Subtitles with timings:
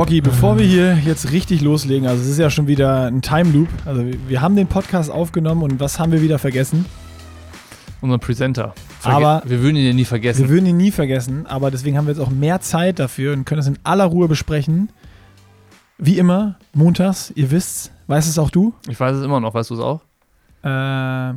[0.00, 3.50] Bocky, bevor wir hier jetzt richtig loslegen, also es ist ja schon wieder ein Time
[3.50, 3.68] Loop.
[3.84, 6.86] Also wir haben den Podcast aufgenommen und was haben wir wieder vergessen?
[8.00, 8.72] Unseren Presenter.
[8.98, 10.40] Verge aber wir würden ihn ja nie vergessen.
[10.40, 13.44] Wir würden ihn nie vergessen, aber deswegen haben wir jetzt auch mehr Zeit dafür und
[13.44, 14.88] können es in aller Ruhe besprechen.
[15.98, 17.92] Wie immer, montags, ihr wisst's.
[18.06, 18.72] Weißt es auch du?
[18.88, 20.00] Ich weiß es immer noch, weißt du es auch?
[20.62, 21.34] Äh,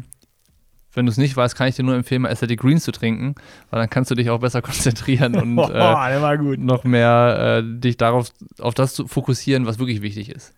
[0.93, 3.35] wenn du es nicht weißt, kann ich dir nur empfehlen, mal Athletic Greens zu trinken,
[3.69, 8.31] weil dann kannst du dich auch besser konzentrieren und äh, noch mehr äh, dich darauf
[8.59, 10.53] auf das zu fokussieren, was wirklich wichtig ist.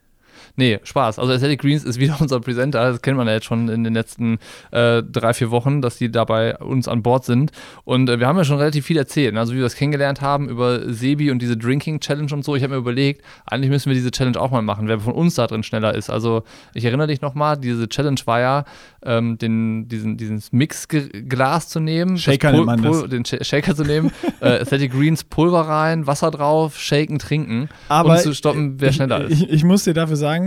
[0.57, 1.19] Nee, Spaß.
[1.19, 2.91] Also Aesthetic Greens ist wieder unser Presenter.
[2.91, 4.39] Das kennt man ja jetzt schon in den letzten
[4.71, 7.51] äh, drei, vier Wochen, dass die dabei uns an Bord sind.
[7.83, 9.33] Und äh, wir haben ja schon relativ viel erzählt.
[9.33, 9.39] Ne?
[9.39, 12.55] Also wie wir das kennengelernt haben über Sebi und diese Drinking Challenge und so.
[12.55, 15.35] Ich habe mir überlegt, eigentlich müssen wir diese Challenge auch mal machen, wer von uns
[15.35, 16.09] da drin schneller ist.
[16.09, 18.65] Also ich erinnere dich nochmal, diese Challenge war ja,
[19.05, 22.17] ähm, den, diesen, dieses Mixglas zu nehmen.
[22.17, 23.09] Shaker Pul nennt man das.
[23.09, 24.11] Den Shaker zu nehmen,
[24.41, 29.25] äh, Aesthetic Greens Pulver rein, Wasser drauf, shaken, trinken Aber und zu stoppen, wer schneller
[29.25, 29.41] ist.
[29.41, 30.44] Ich, ich muss dir dafür sagen,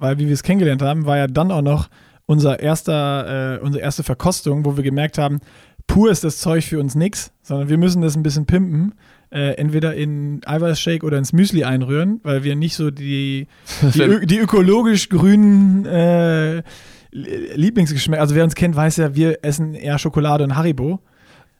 [0.00, 1.88] weil wie wir es kennengelernt haben, war ja dann auch noch
[2.26, 5.40] unser erster, äh, unsere erste Verkostung, wo wir gemerkt haben,
[5.86, 8.94] pur ist das Zeug für uns nichts, sondern wir müssen das ein bisschen pimpen.
[9.32, 13.46] Äh, entweder in Eiweißshake oder ins Müsli einrühren, weil wir nicht so die,
[13.94, 16.64] die, die ökologisch grünen äh,
[17.12, 21.00] Lieblingsgeschmäcker, also wer uns kennt, weiß ja, wir essen eher Schokolade und Haribo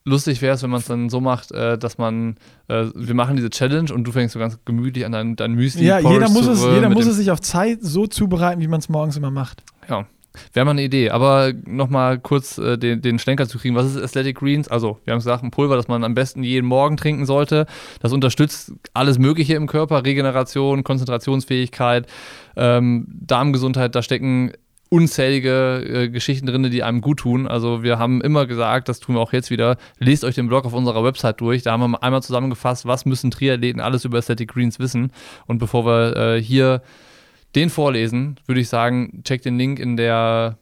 [0.04, 2.36] lustig wäre es, wenn man es dann so macht, äh, dass man,
[2.68, 5.84] äh, wir machen diese Challenge und du fängst so ganz gemütlich an dein, dein Müsli.
[5.84, 8.80] Ja, jeder muss, zu, es, jeder muss es sich auf Zeit so zubereiten, wie man
[8.80, 9.62] es morgens immer macht.
[9.88, 10.06] Ja.
[10.52, 13.74] Wäre mal eine Idee, aber nochmal kurz äh, den, den Schlenker zu kriegen.
[13.74, 14.68] Was ist Athletic Greens?
[14.68, 17.66] Also, wir haben gesagt, ein Pulver, das man am besten jeden Morgen trinken sollte.
[17.98, 22.06] Das unterstützt alles Mögliche im Körper: Regeneration, Konzentrationsfähigkeit,
[22.54, 23.96] ähm, Darmgesundheit.
[23.96, 24.52] Da stecken
[24.90, 27.46] unzählige äh, Geschichten drin, die einem gut tun.
[27.46, 30.66] Also wir haben immer gesagt, das tun wir auch jetzt wieder, lest euch den Blog
[30.66, 31.62] auf unserer Website durch.
[31.62, 35.12] Da haben wir einmal zusammengefasst, was müssen Triathleten alles über Aesthetic Greens wissen.
[35.46, 36.82] Und bevor wir äh, hier
[37.54, 40.58] den vorlesen, würde ich sagen, checkt den Link in der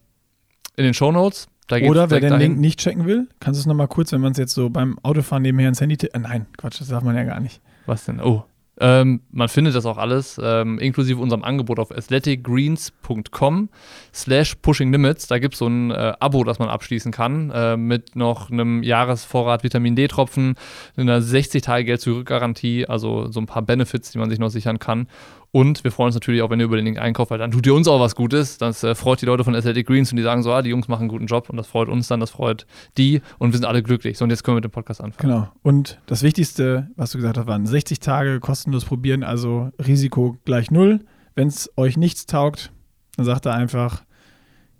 [0.76, 1.48] in den Show Notes.
[1.70, 2.50] Oder wer den dahin.
[2.52, 4.98] Link nicht checken will, kannst du es nochmal kurz, wenn man es jetzt so beim
[5.02, 5.96] Autofahren nebenher ins Handy...
[6.06, 7.60] Äh, nein, Quatsch, das darf man ja gar nicht.
[7.84, 8.20] Was denn?
[8.20, 8.44] Oh,
[8.80, 13.68] ähm, man findet das auch alles, ähm, inklusive unserem Angebot auf athleticgreens.com
[14.14, 15.26] slash pushing limits.
[15.26, 18.82] Da gibt es so ein äh, Abo, das man abschließen kann, äh, mit noch einem
[18.82, 20.54] Jahresvorrat Vitamin D-Tropfen,
[20.96, 25.08] einer 60-Tage-Geld-Zurück-Garantie, also so ein paar Benefits, die man sich noch sichern kann.
[25.50, 27.66] Und wir freuen uns natürlich auch, wenn ihr über den Link einkauft, weil dann tut
[27.66, 28.58] ihr uns auch was Gutes.
[28.58, 30.88] Das äh, freut die Leute von Athletic Greens und die sagen so, ah, die Jungs
[30.88, 32.66] machen einen guten Job und das freut uns dann, das freut
[32.98, 34.18] die und wir sind alle glücklich.
[34.18, 35.32] So, und jetzt können wir mit dem Podcast anfangen.
[35.32, 35.48] Genau.
[35.62, 40.70] Und das Wichtigste, was du gesagt hast, waren 60 Tage kostenlos probieren, also Risiko gleich
[40.70, 41.00] null.
[41.34, 42.72] Wenn es euch nichts taugt,
[43.16, 44.02] dann sagt er einfach,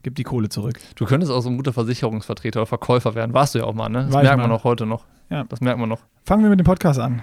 [0.03, 0.81] gib die Kohle zurück.
[0.97, 3.33] Du könntest auch so ein guter Versicherungsvertreter oder Verkäufer werden.
[3.33, 4.05] Warst du ja auch mal, ne?
[4.05, 5.05] Das War merkt man auch heute noch.
[5.31, 5.45] Ja.
[5.45, 6.01] Das merkt man noch.
[6.25, 7.21] Fangen wir mit dem Podcast an.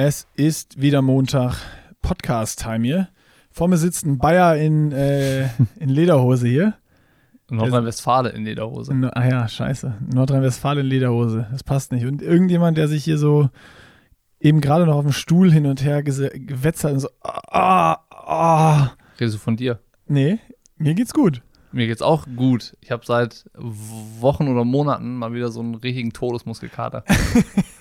[0.00, 1.56] Es ist wieder Montag,
[2.02, 3.08] Podcast-Time hier.
[3.50, 5.48] Vor mir sitzt ein Bayer in, äh,
[5.80, 6.74] in Lederhose hier.
[7.50, 8.94] Nordrhein-Westfalen in Lederhose.
[8.94, 9.96] No, ah ja, scheiße.
[10.14, 11.48] Nordrhein-Westfalen in Lederhose.
[11.50, 12.06] Das passt nicht.
[12.06, 13.50] Und irgendjemand, der sich hier so
[14.38, 17.08] eben gerade noch auf dem Stuhl hin und her gewetzert und so.
[17.20, 18.92] Ah, ah.
[19.18, 19.80] Redest du von dir?
[20.06, 20.38] Nee,
[20.76, 21.42] mir geht's gut.
[21.72, 22.76] Mir geht's auch gut.
[22.82, 27.02] Ich habe seit Wochen oder Monaten mal wieder so einen richtigen Todesmuskelkater.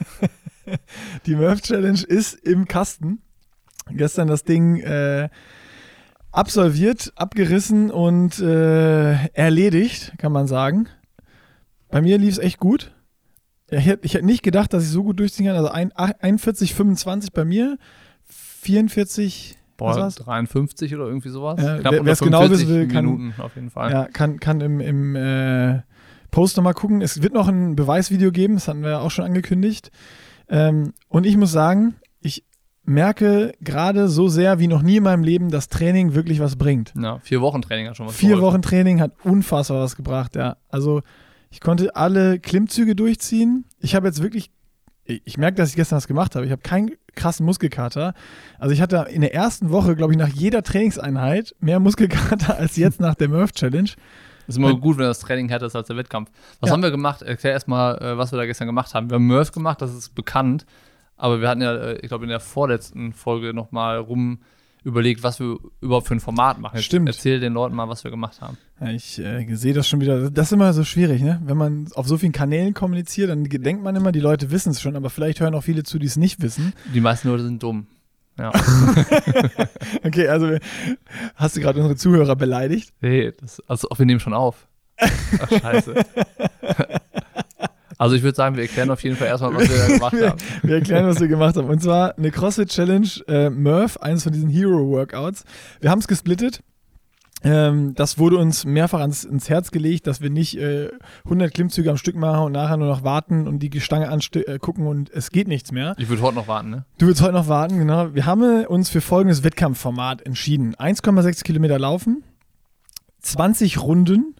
[1.25, 3.21] die Murph Challenge ist im Kasten.
[3.89, 5.29] Gestern das Ding äh,
[6.31, 10.87] absolviert, abgerissen und äh, erledigt, kann man sagen.
[11.89, 12.93] Bei mir lief es echt gut.
[13.69, 15.55] Ich hätte, ich hätte nicht gedacht, dass ich so gut durchziehen kann.
[15.55, 17.77] Also 41, 25 bei mir,
[18.25, 19.57] 44.
[19.77, 21.61] Boah, 53 oder irgendwie sowas.
[21.61, 23.91] Ja, wer es genau wissen will, kann, Minuten auf jeden Fall.
[23.91, 25.81] Ja, kann, kann im, im äh,
[26.31, 27.01] Post nochmal gucken.
[27.01, 29.91] Es wird noch ein Beweisvideo geben, das hatten wir ja auch schon angekündigt.
[30.49, 32.43] Ähm, und ich muss sagen, ich
[32.83, 36.93] merke gerade so sehr wie noch nie in meinem Leben, dass Training wirklich was bringt.
[36.99, 38.47] Ja, vier Wochen Training hat schon was Vier geholfen.
[38.47, 40.57] Wochen Training hat unfassbar was gebracht, ja.
[40.69, 41.01] Also
[41.49, 43.65] ich konnte alle Klimmzüge durchziehen.
[43.79, 44.51] Ich habe jetzt wirklich,
[45.03, 46.45] ich merke, dass ich gestern was gemacht habe.
[46.45, 48.13] Ich habe keinen krassen Muskelkater.
[48.59, 52.77] Also ich hatte in der ersten Woche, glaube ich, nach jeder Trainingseinheit mehr Muskelkater als
[52.77, 53.89] jetzt nach der Murph Challenge.
[54.47, 56.31] Das ist immer gut, wenn das Training hättest als der Wettkampf.
[56.61, 56.73] Was ja.
[56.73, 57.21] haben wir gemacht?
[57.21, 59.09] Erklär erstmal, äh, was wir da gestern gemacht haben.
[59.09, 60.65] Wir haben Murph gemacht, das ist bekannt.
[61.17, 64.39] Aber wir hatten ja, äh, ich glaube, in der vorletzten Folge nochmal rum
[64.83, 66.81] überlegt, was wir überhaupt für ein Format machen.
[66.81, 67.09] Stimmt.
[67.09, 68.57] Erzähl den Leuten mal, was wir gemacht haben.
[68.79, 70.31] Ja, ich äh, sehe das schon wieder.
[70.31, 71.41] Das ist immer so schwierig, ne?
[71.43, 74.81] Wenn man auf so vielen Kanälen kommuniziert, dann denkt man immer, die Leute wissen es
[74.81, 76.73] schon, aber vielleicht hören auch viele zu, die es nicht wissen.
[76.93, 77.87] Die meisten Leute sind dumm.
[78.37, 78.51] Ja.
[80.03, 80.57] okay, also
[81.35, 82.93] hast du gerade unsere Zuhörer beleidigt?
[83.01, 84.67] Nee, das, also wir nehmen schon auf.
[84.97, 85.95] Ach, scheiße.
[87.99, 90.39] Also ich würde sagen, wir erklären auf jeden Fall erstmal, was wir da gemacht haben.
[90.61, 91.67] Wir erklären, was wir gemacht haben.
[91.67, 95.45] Und zwar eine CrossFit-Challenge äh, Murph, eines von diesen Hero-Workouts.
[95.81, 96.61] Wir haben es gesplittet.
[97.43, 100.89] Ähm, das wurde uns mehrfach ans, ins Herz gelegt, dass wir nicht äh,
[101.25, 104.89] 100 Klimmzüge am Stück machen und nachher nur noch warten und die Stange angucken äh,
[104.89, 105.93] und es geht nichts mehr.
[105.97, 106.85] Ich würde heute noch warten, ne?
[106.97, 108.15] Du würdest heute noch warten, genau.
[108.15, 110.75] Wir haben uns für folgendes Wettkampfformat entschieden.
[110.75, 112.23] 1,6 Kilometer laufen,
[113.21, 114.35] 20 Runden,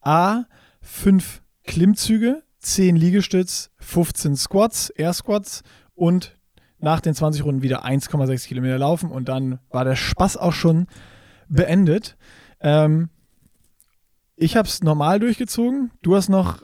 [0.00, 0.44] A,
[0.82, 5.62] 5 Klimmzüge, 10 Liegestütz, 15 Squats, Air Squats
[5.94, 6.36] und
[6.80, 10.86] nach den 20 Runden wieder 1,6 Kilometer laufen und dann war der Spaß auch schon
[11.48, 12.16] beendet.
[12.60, 13.08] Ähm,
[14.36, 15.90] ich habe es normal durchgezogen.
[16.02, 16.62] Du hast noch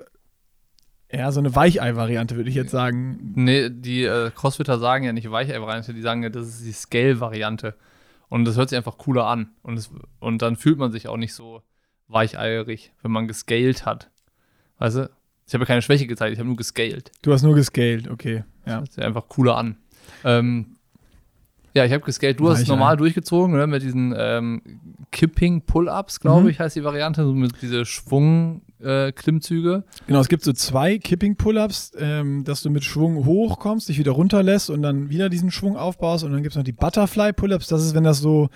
[1.12, 3.32] ja, so eine Weichei-Variante, würde ich jetzt sagen.
[3.36, 7.74] Nee, die äh, Crossfitter sagen ja nicht Weichei-Variante, die sagen ja, das ist die Scale-Variante.
[8.28, 9.50] Und das hört sich einfach cooler an.
[9.62, 11.62] Und, es, und dann fühlt man sich auch nicht so
[12.08, 14.10] weicheierig, wenn man gescaled hat.
[14.78, 15.10] Weißt du?
[15.46, 17.12] Ich habe ja keine Schwäche gezeigt, ich habe nur gescaled.
[17.22, 18.44] Du hast nur gescaled, okay.
[18.66, 18.72] Ja.
[18.72, 19.76] Das hört sich einfach cooler an.
[20.24, 20.75] Ähm,
[21.76, 22.40] ja, ich habe gescaled.
[22.40, 24.62] Du hast es normal durchgezogen, ne, mit diesen ähm,
[25.12, 26.48] Kipping Pull-Ups, glaube mhm.
[26.48, 29.84] ich, heißt die Variante, so mit diese Schwung-Klimmzüge.
[29.86, 33.98] Äh, genau, es gibt so zwei Kipping Pull-Ups, ähm, dass du mit Schwung hochkommst, dich
[33.98, 36.24] wieder runterlässt und dann wieder diesen Schwung aufbaust.
[36.24, 37.68] Und dann gibt es noch die Butterfly Pull-Ups.
[37.68, 38.48] Das ist, wenn das so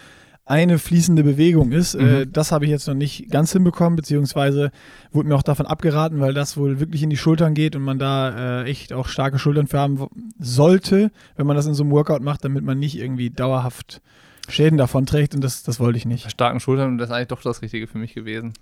[0.50, 1.94] eine fließende Bewegung ist.
[1.94, 2.08] Äh, mhm.
[2.08, 4.73] Äh, das habe ich jetzt noch nicht ganz hinbekommen, beziehungsweise
[5.12, 8.00] wurde mir auch davon abgeraten, weil das wohl wirklich in die Schultern geht und man
[8.00, 10.08] da äh, echt auch starke Schultern für haben
[10.41, 14.02] sollte, wenn man das in so einem Workout macht, damit man nicht irgendwie dauerhaft
[14.49, 16.29] Schäden davon trägt und das, das wollte ich nicht.
[16.29, 18.53] Starken Schultern, das ist eigentlich doch das Richtige für mich gewesen.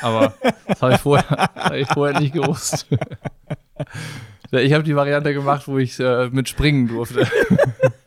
[0.00, 0.32] Aber
[0.66, 2.86] das habe ich, vorher, hab ich vorher nicht gewusst.
[4.50, 7.26] Ich habe die Variante gemacht, wo ich äh, mit springen durfte.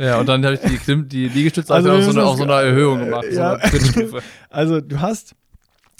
[0.00, 2.62] Ja, und dann habe ich die, die Liegestütze also auf, so eine, auf so einer
[2.62, 3.58] Erhöhung gemacht, ja.
[3.70, 5.34] so einer Also du hast,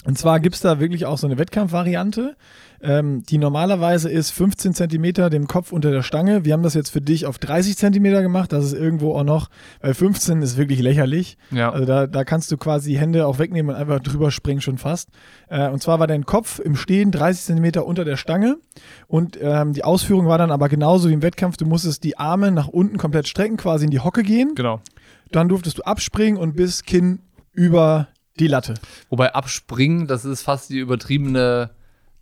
[0.05, 2.35] und zwar gibt es da wirklich auch so eine Wettkampfvariante
[2.83, 6.45] ähm, die normalerweise ist 15 Zentimeter dem Kopf unter der Stange.
[6.45, 8.51] Wir haben das jetzt für dich auf 30 Zentimeter gemacht.
[8.51, 9.49] Das ist irgendwo auch noch,
[9.81, 11.37] weil 15 ist wirklich lächerlich.
[11.51, 11.71] Ja.
[11.71, 14.77] Also da, da kannst du quasi die Hände auch wegnehmen und einfach drüber springen schon
[14.77, 15.09] fast.
[15.49, 18.57] Äh, und zwar war dein Kopf im Stehen 30 Zentimeter unter der Stange
[19.07, 21.57] und ähm, die Ausführung war dann aber genauso wie im Wettkampf.
[21.57, 24.55] Du musstest die Arme nach unten komplett strecken, quasi in die Hocke gehen.
[24.55, 24.81] Genau.
[25.31, 27.19] Dann durftest du abspringen und bis Kinn
[27.53, 28.07] über
[28.39, 28.75] die Latte.
[29.09, 31.71] Wobei abspringen, das ist fast die übertriebene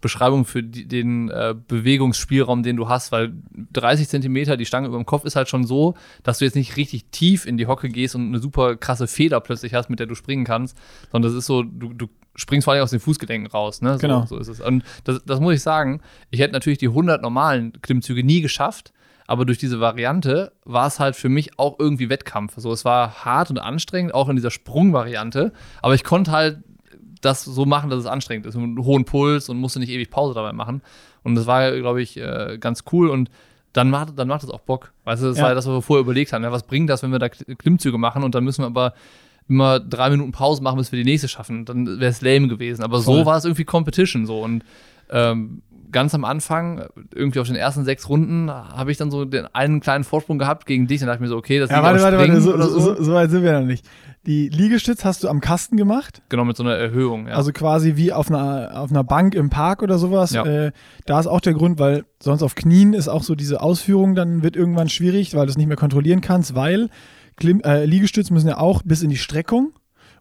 [0.01, 3.33] Beschreibung für die, den äh, Bewegungsspielraum, den du hast, weil
[3.73, 6.77] 30 Zentimeter, die Stange über dem Kopf ist halt schon so, dass du jetzt nicht
[6.77, 10.07] richtig tief in die Hocke gehst und eine super krasse Feder plötzlich hast, mit der
[10.07, 10.77] du springen kannst,
[11.11, 13.93] sondern das ist so, du, du springst vor allem aus den Fußgelenken raus, ne?
[13.93, 14.25] So, genau.
[14.25, 14.61] So ist es.
[14.61, 15.99] Und das, das muss ich sagen,
[16.31, 18.93] ich hätte natürlich die 100 normalen Klimmzüge nie geschafft,
[19.29, 22.53] aber durch diese Variante war es halt für mich auch irgendwie Wettkampf.
[22.57, 25.53] So, es war hart und anstrengend, auch in dieser Sprungvariante,
[25.83, 26.63] aber ich konnte halt
[27.21, 28.55] das so machen, dass es anstrengend ist.
[28.55, 30.81] Mit einem hohen Puls und musste nicht ewig Pause dabei machen.
[31.21, 33.07] Und das war, glaube ich, äh, ganz cool.
[33.07, 33.29] Und
[33.71, 34.93] dann macht, dann macht es auch Bock.
[35.03, 35.43] Weißt du, das ja.
[35.43, 36.43] war das, was wir vorher überlegt haben.
[36.43, 38.93] Ja, was bringt das, wenn wir da Klimmzüge machen und dann müssen wir aber
[39.47, 41.65] immer drei Minuten Pause machen, bis wir die nächste schaffen.
[41.65, 42.81] Dann wäre es lame gewesen.
[42.81, 43.19] Aber Voll.
[43.19, 44.41] so war es irgendwie Competition so.
[44.41, 44.63] Und
[45.11, 45.61] ähm,
[45.91, 49.79] ganz am Anfang, irgendwie auf den ersten sechs Runden, habe ich dann so den einen
[49.79, 50.99] kleinen Vorsprung gehabt gegen dich.
[50.99, 52.79] Dann dachte ich mir so, okay, das ja, warte, warte, warte, so, so.
[52.79, 53.85] So, so, weit sind wir noch nicht.
[54.25, 56.21] Die Liegestütz hast du am Kasten gemacht.
[56.29, 57.35] Genau, mit so einer Erhöhung, ja.
[57.35, 60.31] Also quasi wie auf einer, auf einer Bank im Park oder sowas.
[60.31, 60.45] Ja.
[60.45, 60.71] Äh,
[61.05, 64.43] da ist auch der Grund, weil sonst auf Knien ist auch so diese Ausführung dann
[64.43, 66.89] wird irgendwann schwierig, weil du es nicht mehr kontrollieren kannst, weil
[67.37, 69.73] Klim äh, Liegestütz müssen ja auch bis in die Streckung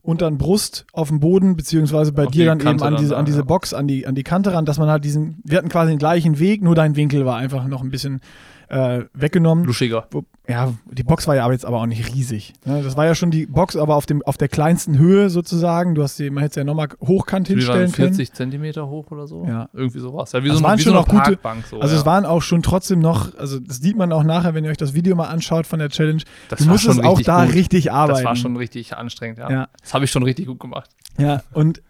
[0.09, 3.15] und dann Brust auf dem Boden, beziehungsweise bei auf dir dann Kante eben an diese,
[3.15, 5.69] an diese Box, an die, an die Kante ran, dass man halt diesen, wir hatten
[5.69, 8.23] quasi den gleichen Weg, nur dein Winkel war einfach noch ein bisschen
[8.69, 9.65] äh, weggenommen.
[9.65, 10.07] Luschiger.
[10.47, 12.55] Ja, die Box war ja aber jetzt aber auch nicht riesig.
[12.65, 12.83] Ne?
[12.83, 15.95] Das war ja schon die Box, aber auf, dem, auf der kleinsten Höhe sozusagen.
[15.95, 18.15] Du hast die, man hätte ja nochmal hochkant hinstellen 40 können.
[18.15, 19.45] 40 Zentimeter hoch oder so.
[19.47, 19.69] Ja.
[19.73, 20.33] Irgendwie sowas.
[20.33, 21.67] Ja, wie also so, waren wie schon so eine auch Parkbank.
[21.67, 22.01] So, also ja.
[22.01, 24.77] es waren auch schon trotzdem noch, also das sieht man auch nachher, wenn ihr euch
[24.77, 26.23] das Video mal anschaut von der Challenge.
[26.49, 27.55] Das du musstest auch da gut.
[27.55, 28.19] richtig arbeiten.
[28.19, 29.51] Das war schon richtig anstrengend, ja.
[29.51, 29.69] ja.
[29.81, 30.91] Das habe ich schon richtig gut gemacht.
[31.19, 31.83] Ja, und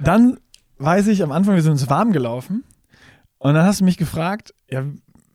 [0.00, 0.38] dann
[0.78, 2.64] weiß ich, am Anfang, wir sind uns warm gelaufen.
[3.38, 4.84] Und dann hast du mich gefragt, ja,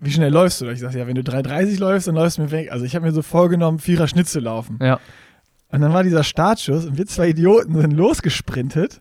[0.02, 0.70] wie schnell läufst du?
[0.70, 2.72] Ich sage, ja, wenn du 3,30 läufst, dann läufst du mir weg.
[2.72, 4.80] Also ich habe mir so vorgenommen, Vierer Schnitt zu laufen.
[4.82, 5.00] Ja.
[5.70, 9.00] Und dann war dieser Startschuss und wir zwei Idioten sind losgesprintet,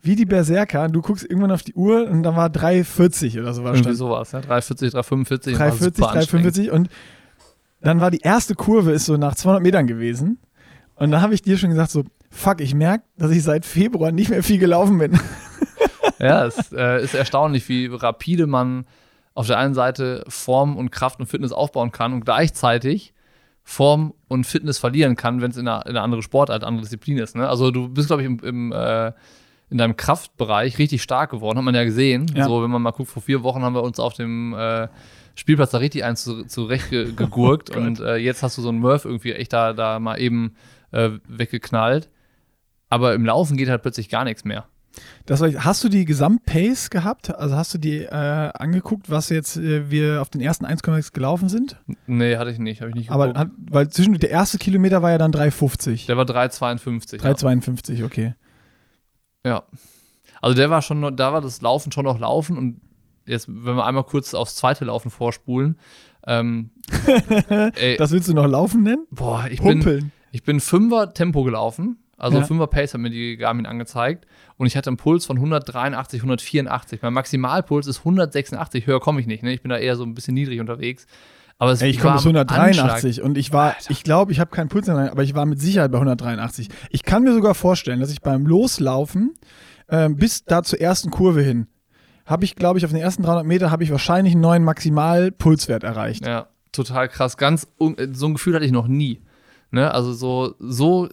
[0.00, 0.84] wie die Berserker.
[0.84, 3.64] Und du guckst irgendwann auf die Uhr und dann war 3,40 oder so.
[3.64, 4.38] War Irgendwie sowas, ja.
[4.38, 5.56] 3,40, 3,45.
[5.56, 6.88] 3,40, 3,45 und
[7.80, 10.38] dann war die erste Kurve ist so nach 200 Metern gewesen.
[10.94, 14.12] Und da habe ich dir schon gesagt so, fuck, ich merke, dass ich seit Februar
[14.12, 15.18] nicht mehr viel gelaufen bin.
[16.20, 18.86] Ja, es äh, ist erstaunlich, wie rapide man
[19.34, 23.14] auf der einen Seite Form und Kraft und Fitness aufbauen kann und gleichzeitig
[23.62, 27.36] Form und Fitness verlieren kann, wenn es in, in eine, andere Sportart, andere Disziplin ist.
[27.36, 27.48] Ne?
[27.48, 29.12] Also du bist, glaube ich, im, im äh,
[29.70, 32.26] in deinem Kraftbereich richtig stark geworden, hat man ja gesehen.
[32.34, 32.46] Ja.
[32.46, 34.88] So, wenn man mal guckt, vor vier Wochen haben wir uns auf dem äh,
[35.34, 38.70] Spielplatz da richtig eins zu- zurecht ge gegurkt Oh und äh, jetzt hast du so
[38.70, 40.54] einen Murph irgendwie echt da, da mal eben
[40.90, 42.08] äh, weggeknallt.
[42.88, 44.66] Aber im Laufen geht halt plötzlich gar nichts mehr.
[45.26, 47.34] Das war, hast du die Gesamtpace gehabt?
[47.34, 51.48] Also hast du die äh, angeguckt, was jetzt äh, wir auf den ersten 1,6 gelaufen
[51.48, 51.76] sind?
[52.06, 53.38] Nee, hatte ich nicht, habe ich nicht Aber geguckt.
[53.40, 56.06] hat, weil zwischen der erste Kilometer war ja dann 3,50.
[56.06, 57.20] Der war 3,52.
[57.20, 58.34] 3,52, okay.
[59.44, 59.64] Ja.
[60.40, 62.80] Also der war schon da war das Laufen schon noch Laufen und
[63.26, 65.78] jetzt, wenn wir einmal kurz aufs zweite Laufen vorspulen,
[66.26, 66.70] ähm,
[67.76, 69.06] ey, Das willst du noch laufen nennen?
[69.10, 70.12] boah, ich bin, Humpeln.
[70.32, 72.44] ich bin Fünfer Tempo gelaufen, also Ja.
[72.44, 77.00] Fünfer Pace hat mir die Garmin angezeigt und ich hatte einen Puls von 183, 184.
[77.02, 79.52] Mein Maximalpuls ist 186, höher komme ich nicht, ne?
[79.52, 81.06] Ich bin da eher so ein bisschen niedrig unterwegs.
[81.60, 82.58] Aber es Ey, ich komme bis am Anschlag.
[82.58, 85.60] 183 und ich war, ich glaube, ich habe keinen Puls, mehr, aber ich war mit
[85.60, 86.68] Sicherheit bei 183.
[86.90, 89.34] Ich kann mir sogar vorstellen, dass ich beim Loslaufen
[89.88, 91.66] ähm, bis da zur ersten Kurve hin,
[92.26, 95.82] habe ich, glaube ich, auf den ersten 300 Meter habe ich wahrscheinlich einen neuen Maximalpulswert
[95.82, 96.26] erreicht.
[96.26, 97.36] Ja, total krass.
[97.36, 99.22] Ganz so ein Gefühl hatte ich noch nie.
[99.70, 99.92] Ne?
[99.92, 101.08] Also so, so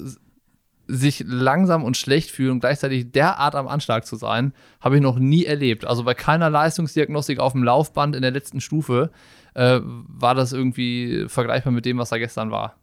[0.87, 5.17] sich langsam und schlecht fühlen und gleichzeitig derart am Anschlag zu sein, habe ich noch
[5.19, 5.85] nie erlebt.
[5.85, 9.11] Also bei keiner Leistungsdiagnostik auf dem Laufband in der letzten Stufe
[9.53, 12.75] äh, war das irgendwie vergleichbar mit dem, was da gestern war.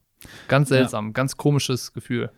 [0.48, 0.76] Ganz Ja.
[0.76, 2.30] seltsam, ganz komisches Gefühl.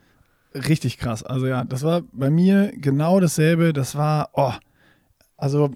[0.54, 1.22] Richtig krass.
[1.22, 3.72] Also ja, das war bei mir genau dasselbe.
[3.72, 4.52] Das war, oh,
[5.36, 5.70] also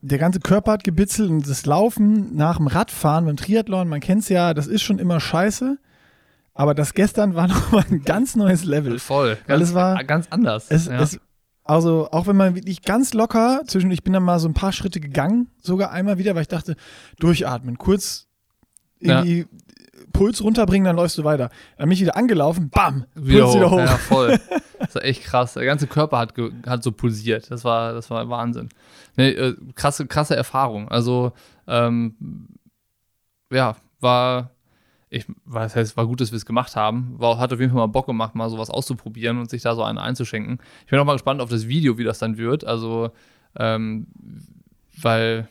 [0.00, 4.22] der ganze Körper hat gebitzelt und das Laufen nach dem Radfahren beim Triathlon, man kennt
[4.22, 5.78] es ja, das ist schon immer scheiße.
[6.54, 8.98] Aber das gestern war nochmal ein ganz neues Level.
[8.98, 9.38] Voll.
[9.46, 10.66] Weil Ganz, es war- ganz anders.
[10.70, 11.00] Es, ja.
[11.00, 11.18] es,
[11.64, 14.72] also auch wenn man wirklich ganz locker zwischen, ich bin dann mal so ein paar
[14.72, 16.76] Schritte gegangen, sogar einmal wieder, weil ich dachte,
[17.18, 18.26] durchatmen, kurz
[19.00, 19.46] irgendwie
[20.12, 21.50] Puls runterbringen, dann läufst du weiter.
[21.76, 23.56] Dann bin ich wieder angelaufen, bam, wieder Puls hoch.
[23.56, 23.78] wieder hoch.
[23.78, 24.40] Ja, voll.
[24.78, 25.54] Das war echt krass.
[25.54, 26.34] Der ganze Körper hat,
[26.66, 27.50] hat so pulsiert.
[27.50, 28.68] Das war, das war Wahnsinn.
[29.16, 30.88] Nee, äh, krasse, krasse Erfahrung.
[30.88, 31.32] Also,
[31.66, 32.48] ähm,
[33.50, 34.50] ja, war,
[35.14, 37.14] ich weiß, heißt, war gut, dass wir es gemacht haben.
[37.18, 39.82] War, hat auf jeden Fall mal Bock gemacht, mal sowas auszuprobieren und sich da so
[39.84, 40.58] einen einzuschenken.
[40.84, 42.64] Ich bin auch mal gespannt auf das Video, wie das dann wird.
[42.64, 43.10] Also,
[43.56, 44.06] ähm,
[45.00, 45.48] weil,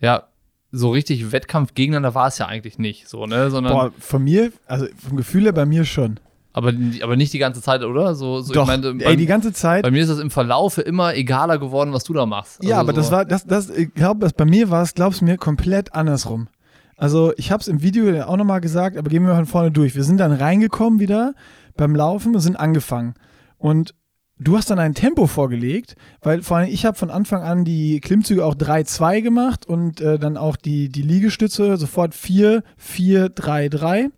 [0.00, 0.24] ja,
[0.72, 4.52] so richtig Wettkampf gegeneinander war es ja eigentlich nicht, so, ne, sondern, Boah, von mir,
[4.66, 6.18] also vom Gefühl her bei mir schon.
[6.52, 6.72] aber,
[7.02, 8.14] aber nicht die ganze Zeit, oder?
[8.16, 9.82] So, so Doch, ich meine, ey, beim- die ganze Zeit.
[9.84, 12.62] bei mir ist das im Verlaufe immer egaler geworden, was du da machst.
[12.64, 14.94] Ja, Also aber das so- war, das, das, ich glaube, das bei mir war es,
[14.94, 16.48] glaubst du mir, komplett andersrum.
[16.96, 19.70] Also ich habe es im Video ja auch nochmal gesagt, aber gehen wir von vorne
[19.70, 19.94] durch.
[19.94, 21.34] Wir sind dann reingekommen wieder
[21.76, 23.14] beim Laufen und sind angefangen.
[23.58, 23.94] Und
[24.38, 28.00] du hast dann ein Tempo vorgelegt, weil vor allem ich habe von Anfang an die
[28.00, 33.68] Klimmzüge auch 3-2 gemacht und äh, dann auch die, die Liegestütze sofort 4, 4, 3,
[33.68, 34.08] 3.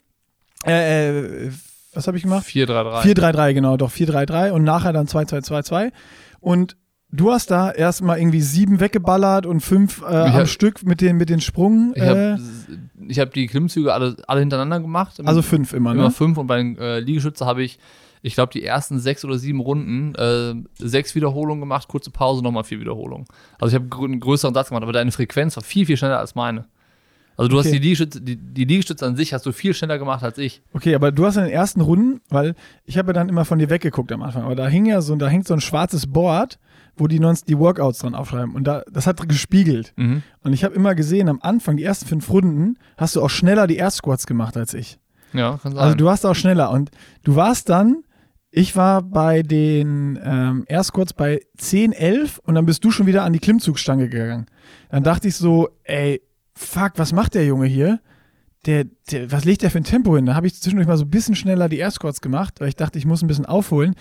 [0.67, 1.51] Äh, äh,
[1.93, 2.47] was habe ich gemacht?
[2.47, 3.03] 4-3-3.
[3.03, 5.93] 4-3-3, genau, doch 4-3-3 und nachher dann 2-2-2-2.
[6.41, 6.77] Und
[7.11, 11.01] du hast da erstmal irgendwie sieben weggeballert und fünf äh, Ich am hab- Stück mit
[11.01, 11.93] den, mit den Sprung.
[11.95, 12.41] Ich Äh, habe
[13.09, 15.21] ich hab die Klimmzüge alle, alle hintereinander gemacht.
[15.25, 16.11] also fünf immer, immer ne?
[16.11, 17.79] fünf und bei den äh, Liegestütze habe ich,
[18.23, 22.65] ich glaube, die ersten sechs oder sieben Runden äh, sechs Wiederholungen gemacht, kurze Pause, nochmal
[22.65, 23.27] vier Wiederholungen.
[23.59, 26.35] Also ich habe einen größeren Satz gemacht, aber deine Frequenz war viel, viel schneller als
[26.35, 26.65] meine.
[27.39, 27.67] Also du Okay.
[27.69, 30.63] hast die Liegestütze, die, die Liegestütze an sich hast du viel schneller gemacht als ich.
[30.73, 32.55] Okay, aber du hast in den ersten Runden, weil
[32.87, 35.15] ich habe ja dann immer von dir weggeguckt am Anfang, aber da hing ja so,
[35.17, 36.59] da hängt so ein schwarzes Board,
[36.97, 39.93] wo die uns die Workouts dran aufschreiben und da, das hat gespiegelt.
[39.97, 40.23] Mhm.
[40.43, 43.67] Und ich habe immer gesehen, am Anfang, die ersten fünf Runden, hast du auch schneller
[43.67, 44.99] die Air Squats gemacht als ich.
[45.33, 45.81] Ja, kann sein.
[45.81, 46.91] Also du warst auch schneller und
[47.25, 48.03] du warst dann,
[48.51, 53.07] ich war bei den ähm, erst kurz bei 10, 11 und dann bist du schon
[53.07, 54.47] wieder an die Klimmzugstange gegangen.
[54.89, 56.23] Dann dachte ich so, ey,
[56.55, 58.01] fuck, was macht der Junge hier?
[58.65, 60.27] Der, der, was legt der für ein Tempo hin?
[60.27, 62.77] Da habe ich zwischendurch mal so ein bisschen schneller die Air Squats gemacht, weil ich
[62.77, 63.95] dachte, ich muss ein bisschen aufholen.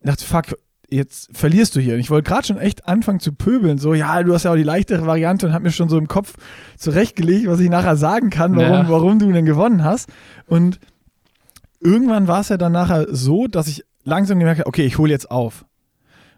[0.00, 0.58] Ich dachte, fuck,
[0.90, 1.94] jetzt verlierst du hier.
[1.94, 3.78] Und ich wollte gerade schon echt anfangen zu pöbeln.
[3.78, 6.08] So, ja, du hast ja auch die leichtere Variante und habe mir schon so im
[6.08, 6.34] Kopf
[6.76, 8.88] zurechtgelegt, was ich nachher sagen kann, warum, Ja.
[8.88, 10.08] warum du denn gewonnen hast.
[10.46, 10.78] Und
[11.80, 15.10] irgendwann war es ja dann nachher so, dass ich langsam gemerkt habe, okay, ich hole
[15.10, 15.64] jetzt auf.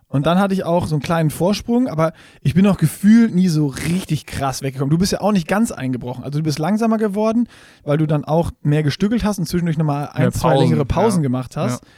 [0.08, 3.48] Und dann hatte ich auch so einen kleinen Vorsprung, aber ich bin auch gefühlt nie
[3.48, 4.90] so richtig krass weggekommen.
[4.90, 6.22] Du bist ja auch nicht ganz eingebrochen.
[6.22, 7.48] Also du bist langsamer geworden,
[7.82, 11.22] weil du dann auch mehr gestückelt hast und zwischendurch nochmal ein, zwei längere Pausen ja.
[11.22, 11.82] gemacht hast.
[11.82, 11.90] Ja.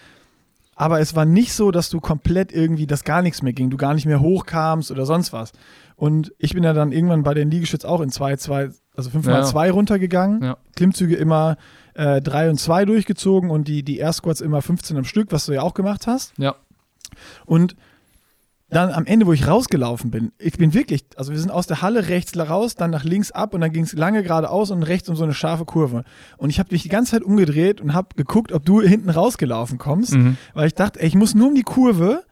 [0.80, 3.76] Aber es war nicht so, dass du komplett irgendwie, dass gar nichts mehr ging, du
[3.76, 5.50] gar nicht mehr hochkamst oder sonst was.
[5.96, 9.26] Und ich bin ja dann irgendwann bei den Liegestütz auch in 2, 2, also 5
[9.26, 9.42] mal Ja.
[9.42, 10.40] 2 runtergegangen.
[10.42, 10.56] Ja.
[10.76, 11.56] Klimmzüge immer
[11.94, 15.52] 3 und 2 durchgezogen und die, die Air Squats immer 15 am Stück, was du
[15.52, 16.32] ja auch gemacht hast.
[16.38, 16.54] Ja.
[17.44, 17.74] Und
[18.70, 21.80] dann am Ende, wo ich rausgelaufen bin, ich bin wirklich, also wir sind aus der
[21.80, 25.08] Halle rechts raus, dann nach links ab und dann ging es lange geradeaus und rechts
[25.08, 26.04] um so eine scharfe Kurve.
[26.36, 29.78] Und ich habe mich die ganze Zeit umgedreht und habe geguckt, ob du hinten rausgelaufen
[29.78, 30.36] kommst, Mhm.
[30.52, 32.24] weil ich dachte, ey, ich muss nur um die Kurve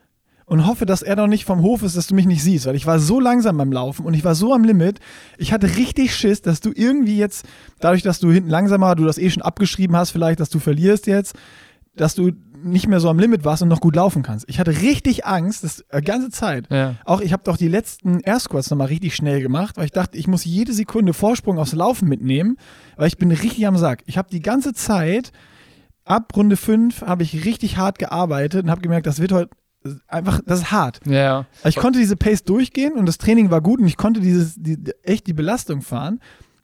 [0.45, 2.77] und hoffe, dass er noch nicht vom Hof ist, dass du mich nicht siehst, weil
[2.77, 5.01] ich war so langsam beim Laufen und ich war so am Limit.
[5.39, 7.47] Ich hatte richtig Schiss, dass du irgendwie jetzt,
[7.81, 11.07] dadurch, dass du hinten langsamer, du das eh schon abgeschrieben hast, vielleicht, dass du verlierst
[11.07, 11.35] jetzt,
[11.97, 12.31] dass du
[12.63, 14.49] nicht mehr so am Limit warst und noch gut laufen kannst.
[14.49, 16.67] Ich hatte richtig Angst, das die ganze Zeit.
[16.71, 16.95] Ja.
[17.05, 20.17] Auch ich habe doch die letzten Air Squats nochmal richtig schnell gemacht, weil ich dachte,
[20.17, 22.57] ich muss jede Sekunde Vorsprung aufs Laufen mitnehmen,
[22.97, 24.03] weil ich bin richtig am Sack.
[24.07, 25.33] Ich habe die ganze Zeit,
[26.05, 29.51] ab Runde 5, habe ich richtig hart gearbeitet und habe gemerkt, das wird heute
[30.09, 31.01] einfach, das ist hart.
[31.07, 31.47] Ja.
[31.63, 34.55] Also ich konnte diese Pace durchgehen und das Training war gut und ich konnte dieses,
[34.57, 36.21] die, echt die Belastung fahren.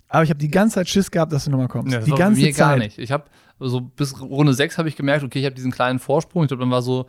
[0.09, 1.95] Aber ich habe die ganze Zeit Schiss gehabt, dass du nochmal kommst.
[1.95, 2.59] Ja, die ganze mir Zeit.
[2.59, 2.99] gar nicht.
[2.99, 3.25] Ich habe
[3.69, 6.45] so bis Runde 6 habe ich gemerkt, okay, ich habe diesen kleinen Vorsprung.
[6.45, 7.07] Ich glaube, dann war so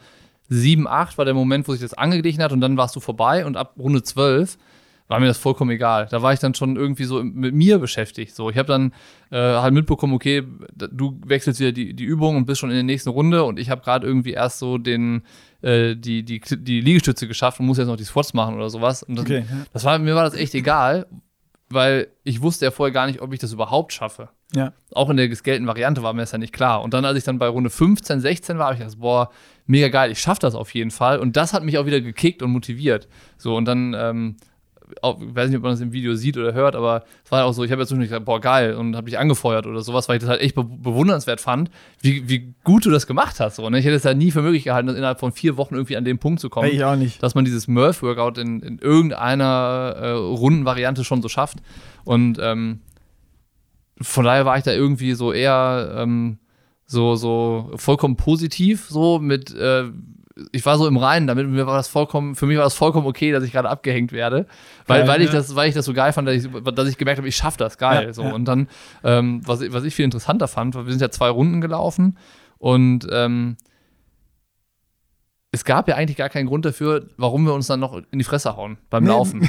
[0.50, 3.46] 7, 8 war der Moment, wo sich das angeglichen hat und dann warst du vorbei
[3.46, 4.58] und ab Runde 12
[5.08, 6.08] war mir das vollkommen egal.
[6.10, 8.36] Da war ich dann schon irgendwie so mit mir beschäftigt.
[8.36, 8.94] So, ich habe dann
[9.32, 10.44] äh, halt mitbekommen, okay,
[10.74, 13.70] du wechselst wieder die, die Übung und bist schon in der nächsten Runde und ich
[13.70, 15.24] habe gerade irgendwie erst so den
[15.62, 19.04] äh, die, die, die Liegestütze geschafft und muss jetzt noch die Squats machen oder sowas.
[19.04, 21.06] Und das, Okay, das war, mir war das echt egal,
[21.70, 24.74] weil ich wusste ja vorher gar nicht, ob ich das überhaupt schaffe Ja.
[24.94, 26.82] auch in der gescalten Variante war mir das ja nicht klar.
[26.84, 29.30] Und dann, als ich dann bei Runde 15, 16 war, habe ich gedacht, boah,
[29.66, 31.20] mega geil, ich schaffe das auf jeden Fall.
[31.20, 33.08] Und das hat mich auch wieder gekickt und motiviert.
[33.38, 34.36] So, und dann, ähm,
[35.02, 37.46] auch, ich weiß nicht, ob man das im Video sieht oder hört, aber es war
[37.46, 40.08] auch so, ich habe jetzt zwischendurch gesagt, boah, geil, und habe dich angefeuert oder sowas,
[40.08, 43.56] weil ich das halt echt be bewundernswert fand, wie, wie gut du das gemacht hast.
[43.56, 43.80] So, ne?
[43.80, 46.20] Ich hätte es ja nie für möglich gehalten, innerhalb von vier Wochen irgendwie an den
[46.20, 47.24] Punkt zu kommen Ich auch nicht.
[47.24, 51.58] dass man dieses Murph-Workout in, in irgendeiner äh, Rundenvariante schon so schafft.
[52.04, 52.82] Und ähm,
[54.02, 56.38] von daher war ich da irgendwie so eher ähm,
[56.86, 59.86] so, so vollkommen positiv, so mit, äh,
[60.52, 63.06] ich war so im Reinen damit, mir war das vollkommen, für mich war das vollkommen
[63.08, 64.48] okay, dass ich gerade abgehängt werde.
[64.88, 65.34] Weil, Geil, weil, ich ja.
[65.34, 67.58] das, weil ich das so geil fand, dass ich, dass ich gemerkt habe, ich schaffe
[67.58, 68.08] das, geil.
[68.08, 68.24] Ja, so.
[68.24, 68.34] ja.
[68.34, 68.68] Und dann,
[69.04, 72.18] ähm, was, ich- was ich viel interessanter fand, wir sind ja zwei Runden gelaufen
[72.58, 73.58] und ähm,
[75.54, 78.26] es gab ja eigentlich gar keinen Grund dafür, warum wir uns dann noch in die
[78.26, 79.10] Fresse hauen beim Nee.
[79.12, 79.48] Laufen.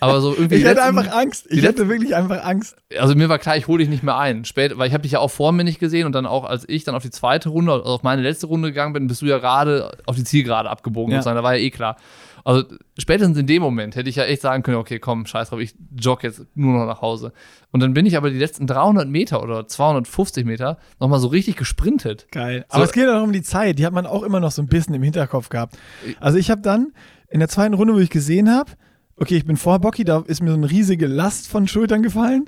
[0.00, 0.56] Aber so irgendwie.
[0.56, 1.46] Ich hatte letzten- einfach Angst.
[1.50, 2.74] Ich hatte wirklich einfach Angst.
[2.98, 4.44] also mir war klar, ich hole dich nicht mehr ein.
[4.46, 6.66] Spät, weil ich habe dich ja auch vor mir nicht gesehen und dann auch, als
[6.68, 9.26] ich dann auf die zweite Runde, also auf meine letzte Runde gegangen bin, bist du
[9.26, 11.12] ja gerade auf die Zielgerade abgebogen.
[11.12, 11.18] Ja.
[11.18, 11.36] sozusagen.
[11.36, 11.96] Da war ja eh klar.
[12.44, 12.64] Also
[12.98, 15.74] spätestens in dem Moment hätte ich ja echt sagen können, okay, komm, scheiß drauf, ich
[15.96, 17.32] jogge jetzt nur noch nach Hause.
[17.70, 21.56] Und dann bin ich aber die letzten 300 Meter oder 250 Meter nochmal so richtig
[21.56, 22.26] gesprintet.
[22.32, 22.64] Geil.
[22.68, 23.78] So- Aber es geht auch um die Zeit.
[23.78, 25.76] Die hat man auch immer noch so ein bisschen im Hinterkopf gehabt.
[26.20, 26.92] Also ich habe dann
[27.28, 28.70] in der zweiten Runde, wo ich gesehen habe,
[29.16, 32.46] okay, ich bin vor Bocky, da ist mir so eine riesige Last von Schultern gefallen.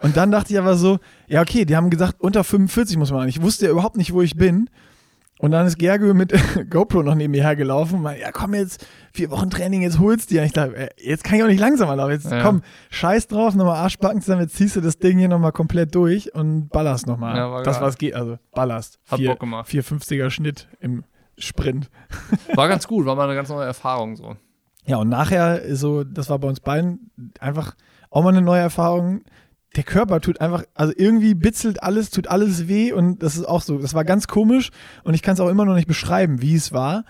[0.00, 0.98] Und dann dachte ich aber so,
[1.28, 3.28] ja okay, die haben gesagt, unter 45 muss man.
[3.28, 4.68] Ich wusste ja überhaupt nicht, wo ich bin.
[5.40, 6.32] Und dann ist Gergo mit
[6.70, 10.30] GoPro noch neben mir hergelaufen und meinte, ja komm jetzt, vier Wochen Training, jetzt holst
[10.32, 10.38] du.
[10.38, 12.10] Und ich dachte, äh, jetzt kann ich auch nicht langsamer laufen.
[12.12, 12.42] Jetzt Ja.
[12.42, 16.34] komm, scheiß drauf, nochmal Arschbacken zusammen, jetzt ziehst du das Ding hier nochmal komplett durch
[16.34, 17.36] und ballerst nochmal.
[17.36, 18.98] Ja, war das, was geht, also ballerst.
[19.08, 19.68] Hat Vier- Bock gemacht.
[19.68, 21.04] 450er Schnitt im
[21.40, 21.88] Sprint.
[22.56, 24.34] War ganz gut, war mal eine ganz neue Erfahrung so.
[24.86, 27.76] Ja, und nachher so, das war bei uns beiden einfach
[28.10, 29.20] auch mal eine neue Erfahrung.
[29.76, 33.60] Der Körper tut einfach, also irgendwie bitzelt alles, tut alles weh und das ist auch
[33.60, 34.70] so, das war ganz komisch
[35.04, 37.04] und ich kann es auch immer noch nicht beschreiben, wie es war.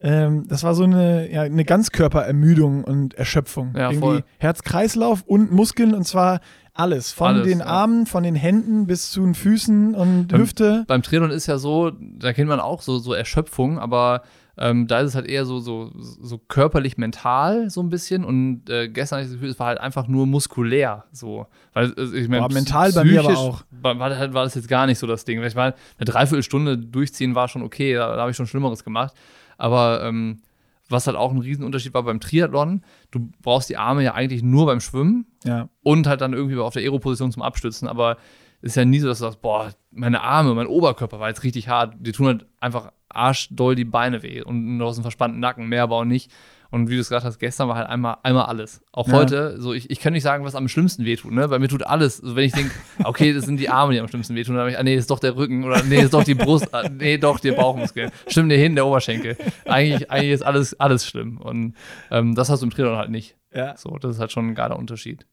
[0.00, 3.72] Ähm, das war so eine, ja, eine Ganzkörperermüdung und Erschöpfung.
[3.76, 4.24] Ja, irgendwie voll.
[4.38, 6.40] Herz-Kreislauf und Muskeln und zwar
[6.74, 7.12] alles.
[7.12, 7.66] Von Alles, den ja.
[7.66, 10.84] Armen, von den Händen bis zu den Füßen und Ähm, Hüfte.
[10.88, 14.22] beim Triathlon ist ja so, da kennt man auch so, so Erschöpfung, aber
[14.58, 18.68] ähm, da ist es halt eher so, so, so körperlich mental so ein bisschen und
[18.68, 21.46] äh, gestern hatte ich das Gefühl, es war halt einfach nur muskulär so.
[21.72, 23.64] Weil, also ich meine, Boah, mental bei mir aber auch.
[23.70, 25.40] War, war, halt- war das jetzt gar nicht so das Ding.
[25.40, 28.84] Weil Ich meine, eine Dreiviertelstunde durchziehen war schon okay, da, da habe ich schon Schlimmeres
[28.84, 29.14] gemacht.
[29.56, 30.42] Aber ähm,
[30.90, 34.66] was halt auch ein Riesenunterschied war beim Triathlon, du brauchst die Arme ja eigentlich nur
[34.66, 35.70] beim Schwimmen Ja.
[35.82, 37.88] und halt dann irgendwie auf der Aero-Position zum Abstützen.
[37.88, 38.18] Aber
[38.60, 41.42] es ist ja nie so, dass du sagst, boah, meine Arme, mein Oberkörper war jetzt
[41.44, 41.94] richtig hart.
[41.98, 45.82] Die tun halt einfach arschdoll die Beine weh und du hast einen verspannten Nacken, mehr
[45.84, 46.30] aber auch nicht.
[46.70, 48.80] Und wie du es gesagt hast, gestern war halt einmal, einmal alles.
[48.92, 49.12] Auch Ja.
[49.12, 51.46] heute, so ich, ich kann nicht sagen, was am schlimmsten wehtut, ne?
[51.48, 52.22] Bei mir tut alles.
[52.22, 52.70] Also wenn ich denke,
[53.04, 55.10] okay, das sind die Arme, die am schlimmsten wehtun, dann habe ich, ah nee, ist
[55.10, 58.10] doch der Rücken oder nee, ist doch die Brust, ah, nee, doch die Bauchmuskeln.
[58.26, 59.36] Stimmt, nee, hinten der Oberschenkel.
[59.66, 61.36] Eigentlich, eigentlich ist alles, alles schlimm.
[61.42, 61.74] Und
[62.10, 63.36] ähm, das hast du im Triathlon halt nicht.
[63.54, 63.76] Ja.
[63.76, 65.26] So, das ist halt schon ein geiler Unterschied.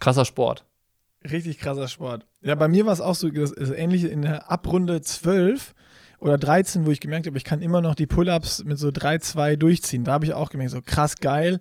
[0.00, 0.66] Krasser Sport.
[1.30, 2.26] Richtig krasser Sport.
[2.42, 5.74] Ja, bei mir war es auch so, das ist ähnlich in der Abrunde 12
[6.24, 9.18] oder 13, wo ich gemerkt habe, ich kann immer noch die Pull-Ups mit so 3,
[9.18, 10.04] 2 durchziehen.
[10.04, 11.60] Da habe ich auch gemerkt, so krass geil.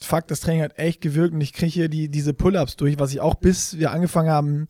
[0.00, 3.12] Fuck, das Training hat echt gewirkt und ich kriege hier die, diese Pull-Ups durch, was
[3.12, 4.68] ich auch bis wir angefangen haben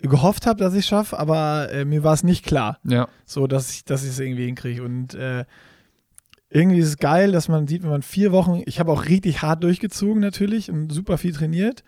[0.00, 3.06] gehofft habe, dass ich schaffe, aber äh, mir war es nicht klar, Ja.
[3.24, 5.44] so dass ich dass ich es irgendwie hinkriege und äh,
[6.50, 9.42] irgendwie ist es geil, dass man sieht, wenn man vier Wochen, ich habe auch richtig
[9.42, 11.84] hart durchgezogen natürlich und super viel trainiert,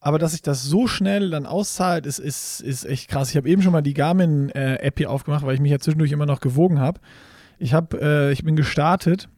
[0.00, 3.30] aber dass sich das so schnell dann auszahlt, ist, ist, ist echt krass.
[3.30, 6.26] Ich habe eben schon mal die Garmin-App hier aufgemacht, weil ich mich ja zwischendurch immer
[6.26, 7.00] noch gewogen habe.
[7.58, 9.28] Ich, hab, äh, ich bin gestartet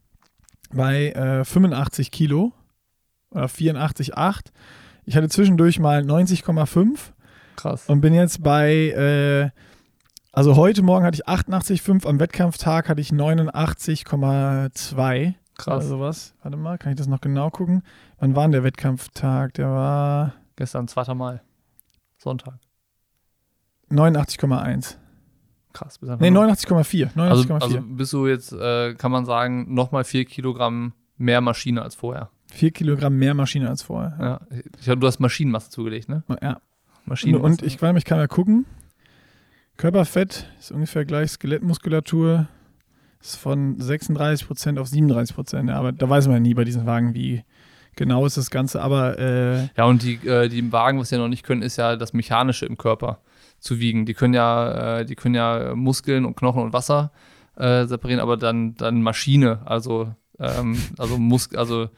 [0.72, 2.52] bei äh, 85 Kilo
[3.30, 4.46] oder 84,8.
[5.04, 6.98] Ich hatte zwischendurch mal 90,5
[7.56, 7.88] Krass.
[7.88, 9.50] und bin jetzt bei, äh,
[10.32, 15.34] also heute Morgen hatte ich 88,5, am Wettkampftag hatte ich 89,2.
[15.56, 15.84] Krass.
[15.84, 16.34] Oder sowas.
[16.42, 17.82] Warte mal, kann ich das noch genau gucken?
[18.18, 19.54] Wann war denn der Wettkampftag?
[19.54, 21.14] Der war Gestern, 2.
[21.14, 21.40] Mai.
[22.16, 22.58] Sonntag.
[23.92, 24.96] 89,1.
[25.72, 25.98] Krass.
[25.98, 27.14] Bis Nee, 89,4.
[27.14, 27.20] 89,4.
[27.30, 31.94] also, also bist du jetzt, äh, kann man sagen, nochmal 4 Kilogramm mehr Maschine als
[31.94, 32.30] vorher.
[32.50, 34.16] 4 Kilogramm mehr Maschine als vorher.
[34.20, 34.58] Ja.
[34.78, 36.24] Ich glaube, du hast Maschinenmasse zugelegt, ne?
[36.42, 36.60] Ja.
[37.04, 37.44] Maschinenmasse.
[37.44, 38.66] und ich, mal, ich kann mal gucken.
[39.76, 42.48] Körperfett ist ungefähr gleich Skelettmuskulatur.
[43.20, 45.68] Ist von 36% auf 37%.
[45.68, 47.44] Ja, aber da weiß man ja nie bei diesen Wagen, wie
[47.98, 48.80] genau ist das Ganze.
[48.80, 51.60] Aber äh, Ja, und die, äh, die im Wagen, was sie ja noch nicht können,
[51.62, 53.18] ist ja das Mechanische im Körper
[53.60, 54.06] zu wiegen.
[54.06, 57.10] Die können ja, äh, die können ja Muskeln und Knochen und Wasser
[57.56, 61.88] äh, separieren, aber dann, dann Maschine, also, ähm, also Mus also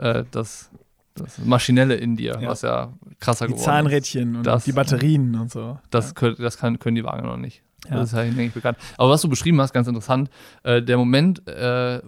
[0.00, 0.70] äh, das,
[1.14, 2.48] das Maschinelle in dir, Ja.
[2.48, 3.64] was ja krasser die geworden ist.
[3.66, 5.78] Zahnrädchen und Das- die Batterien und so.
[5.90, 7.62] Das, können, das kann, können die Wagen noch nicht.
[7.90, 7.96] Ja.
[7.96, 8.78] Das ist ja hinlänglich bekannt.
[8.96, 10.30] Aber was du beschrieben hast, ganz interessant,
[10.64, 11.42] äh, der Moment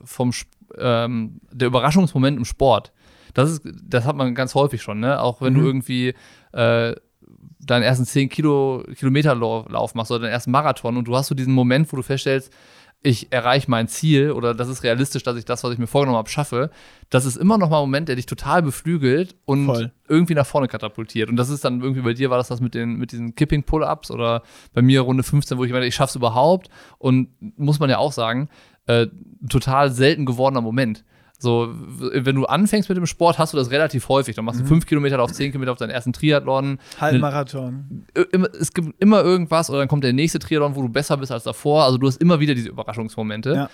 [0.04, 2.92] vom, Sp- ähm, der Überraschungsmoment im Sport,
[3.34, 5.20] das, ist, das hat man ganz häufig schon, ne?
[5.20, 5.58] Auch wenn Mhm.
[5.58, 6.14] du irgendwie
[6.52, 6.94] äh,
[7.60, 11.26] deinen ersten 10 Kilo, Kilometer Lau- Lauf machst oder deinen ersten Marathon und du hast
[11.28, 12.52] so diesen Moment, wo du feststellst,
[13.00, 16.18] ich erreiche mein Ziel oder das ist realistisch, dass ich das, was ich mir vorgenommen
[16.18, 16.70] habe, schaffe.
[17.10, 19.92] Das ist immer noch mal ein Moment, der dich total beflügelt und Voll.
[20.08, 21.28] irgendwie nach vorne katapultiert.
[21.30, 24.10] Und das ist dann irgendwie bei dir, war das das mit, den, mit diesen Kipping-Pull-Ups
[24.10, 24.42] oder
[24.74, 26.70] bei mir Runde 15, wo ich meine, ich schaff's überhaupt.
[26.98, 28.48] Und muss man ja auch sagen,
[28.86, 29.06] äh,
[29.48, 31.04] total selten gewordener Moment.
[31.40, 34.34] So, wenn du anfängst mit dem Sport, hast du das relativ häufig.
[34.34, 36.78] Dann machst du fünf Kilometer auf zehn Kilometer auf deinen ersten Triathlon.
[37.00, 38.06] Halbmarathon.
[38.32, 41.30] Immer- Es gibt immer irgendwas oder dann kommt der nächste Triathlon, wo du besser bist
[41.32, 41.84] als davor.
[41.84, 43.54] Also du hast immer wieder diese Überraschungsmomente.
[43.54, 43.70] Ja.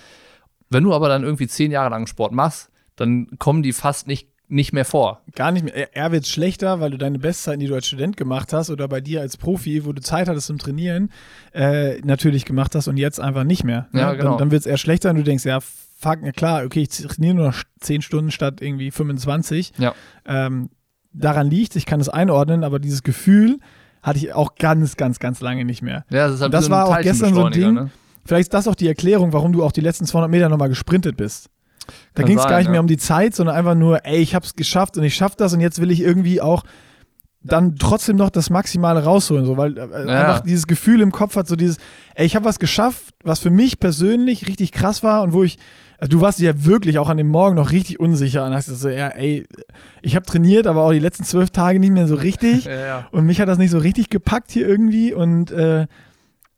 [0.69, 4.29] Wenn du aber dann irgendwie zehn Jahre lang Sport machst, dann kommen die fast nicht,
[4.47, 5.21] nicht mehr vor.
[5.35, 5.75] Gar nicht mehr.
[5.75, 8.87] Er- Er wird schlechter, weil du deine Bestzeiten, die du als Student gemacht hast oder
[8.87, 11.09] bei dir als Profi, wo du Zeit hattest zum Trainieren,
[11.53, 13.87] äh, natürlich gemacht hast und jetzt einfach nicht mehr.
[13.91, 14.01] ne?
[14.01, 14.29] Ja, genau.
[14.31, 15.59] Dann, dann wird es eher schlechter und du denkst, ja,
[16.05, 19.73] fuck, na klar, okay, ich trainiere nur noch 10 Stunden statt irgendwie 25.
[19.77, 19.93] Ja.
[20.25, 20.69] Ähm,
[21.13, 23.59] daran liegt, ich kann es einordnen, aber dieses Gefühl
[24.03, 26.05] hatte ich auch ganz, ganz, ganz lange nicht mehr.
[26.11, 27.73] Ja, das ist halt Das wie war auch gestern so ein Ding.
[27.73, 27.89] Ne?
[28.23, 31.17] Vielleicht ist das auch die Erklärung, warum du auch die letzten 200 Meter nochmal gesprintet
[31.17, 31.49] bist.
[32.13, 32.71] Da ging es gar nicht ja.
[32.71, 35.53] mehr um die Zeit, sondern einfach nur, ey, ich hab's geschafft und ich schaff das
[35.53, 36.63] und jetzt will ich irgendwie auch
[37.45, 40.21] dann trotzdem noch das Maximale rausholen, so, weil äh, Ja.
[40.21, 41.77] einfach dieses Gefühl im Kopf hat, so dieses,
[42.15, 45.59] ey, ich habe was geschafft, was für mich persönlich richtig krass war und wo ich,
[46.01, 48.89] du warst dir ja wirklich auch an dem Morgen noch richtig unsicher und hast so,
[48.89, 49.45] ja, ey,
[50.01, 53.07] ich habe trainiert, aber auch die letzten zwölf Tage nicht mehr so richtig Ja, ja.
[53.11, 55.87] und mich hat das nicht so richtig gepackt hier irgendwie und äh,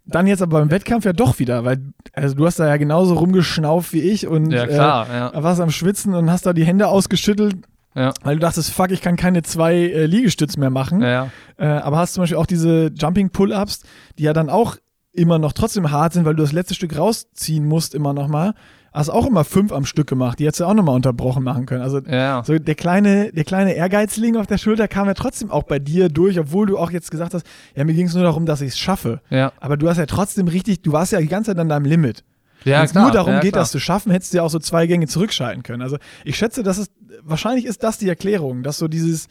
[0.06, 1.80] dann jetzt aber beim Wettkampf ja doch wieder, weil
[2.14, 5.08] also du hast da ja genauso rumgeschnauft wie ich und ja, äh, klar.
[5.12, 5.44] ja.
[5.44, 7.58] warst am Schwitzen und hast da die Hände ausgeschüttelt,
[7.94, 8.14] Ja.
[8.24, 11.02] weil du dachtest, fuck, ich kann keine zwei äh, Liegestütze mehr machen.
[11.02, 11.32] Ja, ja.
[11.58, 13.82] Äh, aber hast zum Beispiel auch diese Jumping Pull-Ups,
[14.18, 14.78] die ja dann auch
[15.12, 18.54] immer noch trotzdem hart sind, weil du das letzte Stück rausziehen musst immer noch mal.
[18.98, 21.68] Hast auch immer fünf am Stück gemacht, die hättest du auch noch mal unterbrochen machen
[21.68, 21.84] können.
[21.84, 22.44] Also ja, ja.
[22.44, 26.10] so der kleine, der kleine Ehrgeizling auf der Schulter kam ja trotzdem auch bei dir
[26.10, 28.70] durch, obwohl du auch jetzt gesagt hast, ja, mir ging es nur darum, dass ich
[28.70, 29.22] es schaffe.
[29.30, 29.54] ja.
[29.60, 32.24] Aber du hast ja trotzdem richtig, du warst ja die ganze Zeit an deinem Limit.
[32.64, 34.58] ja Wenn es nur darum ja, geht, das zu schaffen, hättest du ja auch so
[34.58, 35.84] zwei Gänge zurückschalten können.
[35.84, 36.90] Also ich schätze, dass es,
[37.22, 39.28] wahrscheinlich ist das die Erklärung, dass so dieses,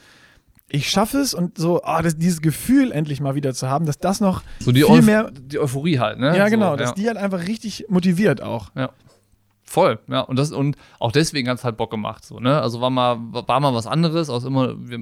[0.68, 3.98] ich schaffe es und so, ah, das, dieses Gefühl endlich mal wieder zu haben, dass
[3.98, 6.36] das noch so die, viel Euph mehr, die Euphorie halt, ne?
[6.36, 6.94] ja so, genau, dass ja.
[6.94, 8.70] die halt einfach richtig motiviert auch.
[9.76, 10.20] Voll, ja.
[10.20, 12.24] Und, das, und auch deswegen hat es halt Bock gemacht.
[12.24, 12.62] So, ne?
[12.62, 15.00] Also war mal, war mal was anderes, aus immer, wir,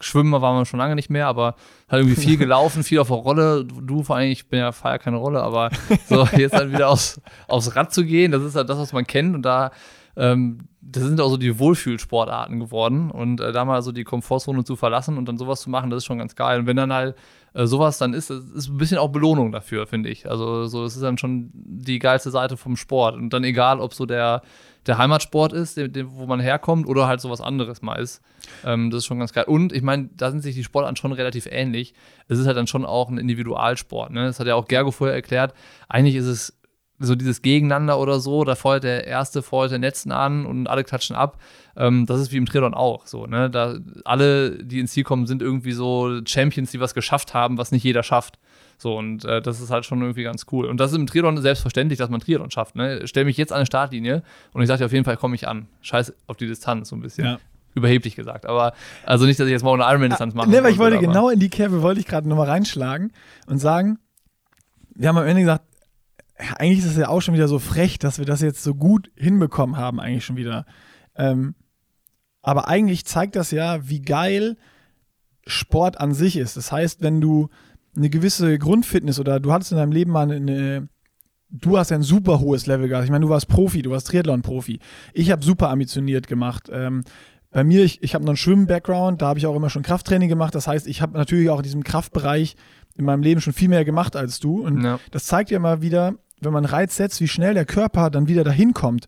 [0.00, 1.54] Schwimmen waren wir schon lange nicht mehr, aber
[1.88, 3.64] halt irgendwie viel gelaufen, viel auf der Rolle.
[3.64, 5.70] Du vor allem, ich bin ja feier keine Rolle, aber
[6.08, 9.06] so jetzt dann wieder aufs, aufs Rad zu gehen, das ist halt das, was man
[9.06, 9.32] kennt.
[9.36, 9.70] Und da,
[10.16, 13.12] ähm, das sind auch so die Wohlfühlsportarten geworden.
[13.12, 15.98] Und äh, da mal so die Komfortzone zu verlassen und dann sowas zu machen, das
[15.98, 16.58] ist schon ganz geil.
[16.58, 17.14] Und wenn dann halt
[17.54, 20.28] äh, sowas dann ist, das ist ein bisschen auch Belohnung dafür, finde ich.
[20.30, 23.16] Also so, es ist dann schon die geilste Seite vom Sport.
[23.16, 24.42] Und dann egal, ob so der,
[24.86, 28.22] der Heimatsport ist, der, der, wo man herkommt, oder halt sowas anderes mal ist.
[28.64, 29.44] Ähm, das ist schon ganz geil.
[29.46, 31.94] Und ich meine, da sind sich die Sportarten schon relativ ähnlich.
[32.28, 34.12] Es ist halt dann schon auch ein Individualsport.
[34.12, 34.26] Ne?
[34.26, 35.54] Das hat ja auch Gergo vorher erklärt.
[35.88, 36.59] Eigentlich ist es
[37.02, 40.84] so dieses Gegeneinander oder so, da feuert der Erste, feuert den Letzten an und alle
[40.84, 41.38] klatschen ab.
[41.76, 43.48] Ähm, das ist wie im Triathlon auch so, ne?
[43.50, 47.72] Da alle, die ins Ziel kommen, sind irgendwie so Champions, die was geschafft haben, was
[47.72, 48.38] nicht jeder schafft.
[48.76, 50.66] So, und äh, das ist halt schon irgendwie ganz cool.
[50.66, 52.76] Und das ist im Triathlon selbstverständlich, dass man Triathlon schafft.
[52.76, 53.02] Ne?
[53.06, 55.48] Stell mich jetzt an eine Startlinie und ich sage dir auf jeden Fall, komme ich
[55.48, 55.68] an.
[55.82, 57.24] Scheiß auf die Distanz so ein bisschen.
[57.24, 57.38] Ja.
[57.74, 58.46] Überheblich gesagt.
[58.46, 58.72] Aber
[59.06, 60.50] also nicht, dass ich jetzt morgen eine Ironman-Distanz mache.
[60.50, 63.12] Ne, weil ich wollte aber- genau in die Kerbe, wollte ich gerade nochmal reinschlagen
[63.46, 63.98] und sagen,
[64.94, 65.64] wir haben am Ende gesagt,
[66.58, 69.10] eigentlich ist es ja auch schon wieder so frech, dass wir das jetzt so gut
[69.16, 70.66] hinbekommen haben, eigentlich schon wieder.
[71.16, 71.54] Ähm,
[72.42, 74.56] aber eigentlich zeigt das ja, wie geil
[75.46, 76.56] Sport an sich ist.
[76.56, 77.48] Das heißt, wenn du
[77.96, 80.88] eine gewisse Grundfitness oder du hattest in deinem Leben mal eine,
[81.50, 83.04] du hast ein super hohes Level gehabt.
[83.04, 84.78] Ich meine, du warst Profi, du warst Triathlon-Profi.
[85.12, 86.68] Ich habe super ambitioniert gemacht.
[86.72, 87.02] Ähm,
[87.50, 90.28] bei mir, ich, ich habe noch einen Schwimmen-Background, da habe ich auch immer schon Krafttraining
[90.28, 90.54] gemacht.
[90.54, 92.54] Das heißt, ich habe natürlich auch in diesem Kraftbereich
[92.96, 94.60] in meinem Leben schon viel mehr gemacht als du.
[94.64, 95.00] Und Ja.
[95.10, 98.44] das zeigt ja mal wieder, wenn man Reiz setzt, wie schnell der Körper dann wieder
[98.44, 99.06] dahin kommt.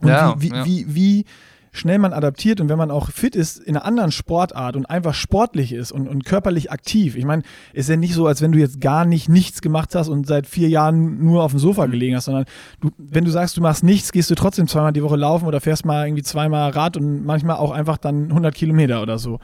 [0.00, 0.64] Und Ja, wie, wie, ja.
[0.64, 1.24] wie, wie
[1.70, 5.12] schnell man adaptiert und wenn man auch fit ist in einer anderen Sportart und einfach
[5.14, 7.14] sportlich ist und, und körperlich aktiv.
[7.14, 7.42] Ich meine,
[7.74, 10.46] ist ja nicht so, als wenn du jetzt gar nicht nichts gemacht hast und seit
[10.46, 11.90] vier Jahren nur auf dem Sofa Mhm.
[11.90, 12.46] gelegen hast, sondern
[12.80, 15.60] du, wenn du sagst, du machst nichts, gehst du trotzdem zweimal die Woche laufen oder
[15.60, 19.38] fährst mal irgendwie zweimal Rad und manchmal auch einfach dann 100 Kilometer oder so.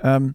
[0.00, 0.34] Ähm,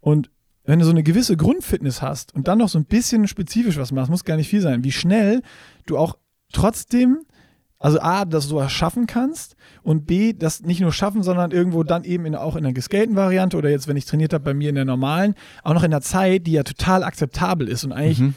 [0.00, 0.30] und
[0.64, 3.92] wenn du so eine gewisse Grundfitness hast und dann noch so ein bisschen spezifisch was
[3.92, 5.42] machst, muss gar nicht viel sein, wie schnell
[5.86, 6.16] du auch
[6.52, 7.18] trotzdem,
[7.78, 11.82] also A, dass du das schaffen kannst und B, das nicht nur schaffen, sondern irgendwo
[11.82, 14.54] dann eben in, auch in der gescalten Variante oder jetzt, wenn ich trainiert habe, bei
[14.54, 17.92] mir in der normalen, auch noch in der Zeit, die ja total akzeptabel ist und
[17.92, 18.34] eigentlich Mhm.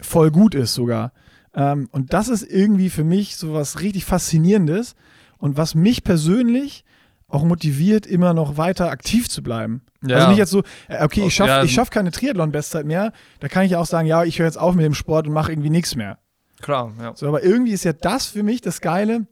[0.00, 1.12] voll gut ist sogar.
[1.54, 4.94] Ähm, und das ist irgendwie für mich so was richtig Faszinierendes
[5.36, 6.84] und was mich persönlich
[7.26, 9.82] auch motiviert, immer noch weiter aktiv zu bleiben.
[10.02, 10.16] Ja.
[10.16, 13.48] Also nicht jetzt so, äh, okay, ich schaffe Ja, ich schaff keine Triathlon-Bestzeit mehr, da
[13.48, 15.52] kann ich ja auch sagen, ja, ich höre jetzt auf mit dem Sport und mache
[15.52, 16.18] irgendwie nichts mehr.
[16.60, 17.14] Klar, ja.
[17.14, 19.26] So, aber irgendwie ist ja das für mich das Geile,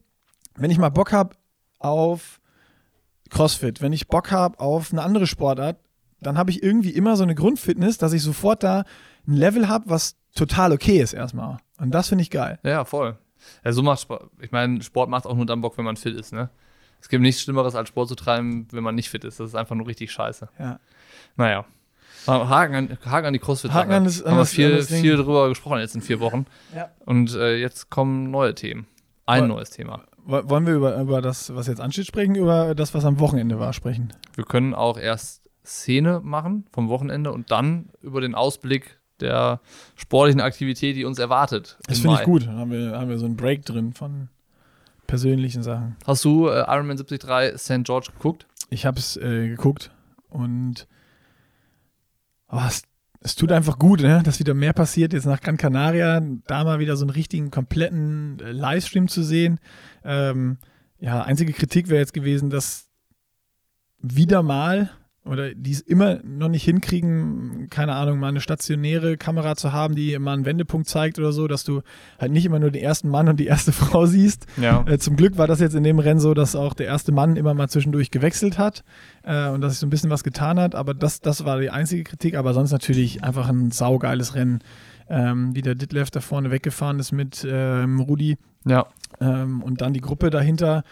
[0.56, 1.36] wenn ich mal Bock habe
[1.78, 2.40] auf
[3.30, 5.76] CrossFit, wenn ich Bock habe auf eine andere Sportart,
[6.20, 8.84] dann habe ich irgendwie immer so eine Grundfitness, dass ich sofort da
[9.26, 11.58] ein Level habe, was total okay ist erstmal.
[11.78, 12.58] Und das finde ich geil.
[12.62, 13.18] Ja, voll.
[13.64, 14.30] Ja, so macht Sport.
[14.40, 16.50] Ich meine, Sport macht auch nur dann Bock, wenn man fit ist, ne?
[17.00, 19.38] Es gibt nichts Schlimmeres, als Sport zu treiben, wenn man nicht fit ist.
[19.40, 20.48] Das ist einfach nur richtig scheiße.
[20.58, 20.80] Ja.
[21.36, 21.64] Naja.
[22.26, 25.48] Haken an, Haken an die crossfit Haken an das- an Haben wir viel, viel drüber
[25.48, 26.46] gesprochen jetzt in vier Wochen.
[26.74, 26.90] Ja.
[27.04, 28.86] Und äh, jetzt kommen neue Themen.
[29.26, 30.02] Ein Woll- neues Thema.
[30.24, 33.60] Wo- Wollen wir über, über das, was jetzt ansteht, sprechen, über das, was am Wochenende
[33.60, 34.12] war, sprechen?
[34.34, 39.60] Wir können auch erst Szene machen vom Wochenende und dann über den Ausblick der
[39.94, 41.78] sportlichen Aktivität, die uns erwartet.
[41.86, 42.46] Das finde ich gut.
[42.46, 44.28] Dann haben wir, haben wir so einen Break drin von
[45.06, 45.96] persönlichen Sachen.
[46.06, 47.84] Hast du äh, Ironman 73 St.
[47.84, 48.46] George geguckt?
[48.70, 49.90] Ich habe es äh, geguckt
[50.28, 50.86] und
[52.48, 52.82] oh, es,
[53.20, 54.22] es tut einfach gut, ne?
[54.24, 55.12] dass wieder mehr passiert.
[55.12, 59.60] Jetzt nach Gran Canaria, da mal wieder so einen richtigen, kompletten äh, Livestream zu sehen.
[60.04, 60.58] Ähm,
[60.98, 62.88] ja, einzige Kritik wäre jetzt gewesen, dass
[63.98, 64.90] wieder mal
[65.26, 69.94] oder die es immer noch nicht hinkriegen, keine Ahnung, mal eine stationäre Kamera zu haben,
[69.94, 71.82] die mal einen Wendepunkt zeigt oder so, dass du
[72.18, 74.84] halt nicht immer nur den ersten Mann und die erste Frau siehst, Ja.
[74.86, 77.36] äh, zum Glück war das jetzt in dem Rennen so, dass auch der erste Mann
[77.36, 78.84] immer mal zwischendurch gewechselt hat
[79.24, 80.74] äh, und dass sich so ein bisschen was getan hat.
[80.74, 82.36] Aber das, das war die einzige Kritik.
[82.36, 84.60] Aber sonst natürlich einfach ein saugeiles Rennen.
[85.08, 88.86] Ähm, wie der Ditlev da vorne weggefahren ist mit ähm, Rudi Ja.
[89.20, 90.82] ähm, und dann die Gruppe dahinter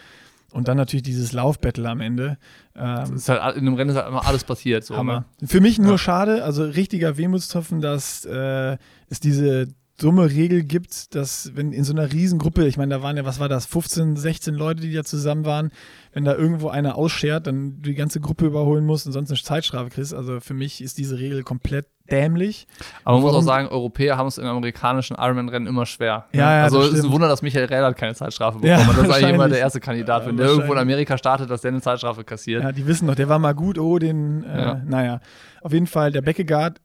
[0.55, 2.37] und dann natürlich dieses Laufbattle am Ende.
[2.77, 4.85] Ähm, ist halt, in dem Rennen ist halt immer alles passiert.
[4.85, 5.25] So, Hammer.
[5.41, 5.47] ne?
[5.47, 5.97] Für mich nur Ja.
[5.97, 8.77] schade, also richtiger Wehmutstropfen, dass äh,
[9.09, 13.15] es diese dumme Regel gibt, dass wenn in so einer Riesengruppe, ich meine, da waren
[13.15, 15.71] ja, was war das, 15, 16 Leute, die da zusammen waren,
[16.11, 19.39] wenn da irgendwo einer ausschert, dann du die ganze Gruppe überholen musst und sonst eine
[19.39, 20.13] Zeitstrafe kriegst.
[20.13, 22.67] Also für mich ist diese Regel komplett dämlich.
[23.03, 26.25] Aber man muss auch sagen, Europäer haben es in amerikanischen Ironman-Rennen immer schwer.
[26.33, 27.11] Ja, ja, also es ist ein.
[27.11, 28.93] Wunder, dass Michael Rädert keine Zeitstrafe bekommen Ja.
[28.93, 30.23] Das ist eigentlich immer der erste Kandidat.
[30.23, 30.79] Ja, Wenn der irgendwo in.
[30.79, 32.63] Amerika startet, dass der eine Zeitstrafe kassiert.
[32.63, 34.81] Ja, die wissen doch, der war mal gut, oh, den, äh, Ja.
[34.85, 35.19] naja.
[35.61, 36.79] Auf jeden Fall, der Beckegaard,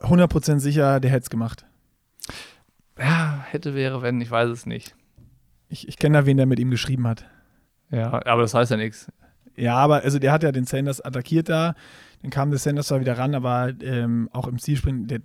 [0.00, 1.66] 100% sicher, der hätte es gemacht.
[2.98, 4.94] Ja, hätte, wäre, wenn, ich weiß es nicht.
[5.68, 7.26] Ich, ich kenne da wen, der mit ihm geschrieben hat.
[7.90, 9.10] Ja, aber das heißt ja nichts.
[9.56, 11.74] Ja, aber also der hat ja den Sanders attackiert da,
[12.22, 15.20] dann kam der Sanders zwar wieder ran, aber ähm, auch im Zielsprint, der,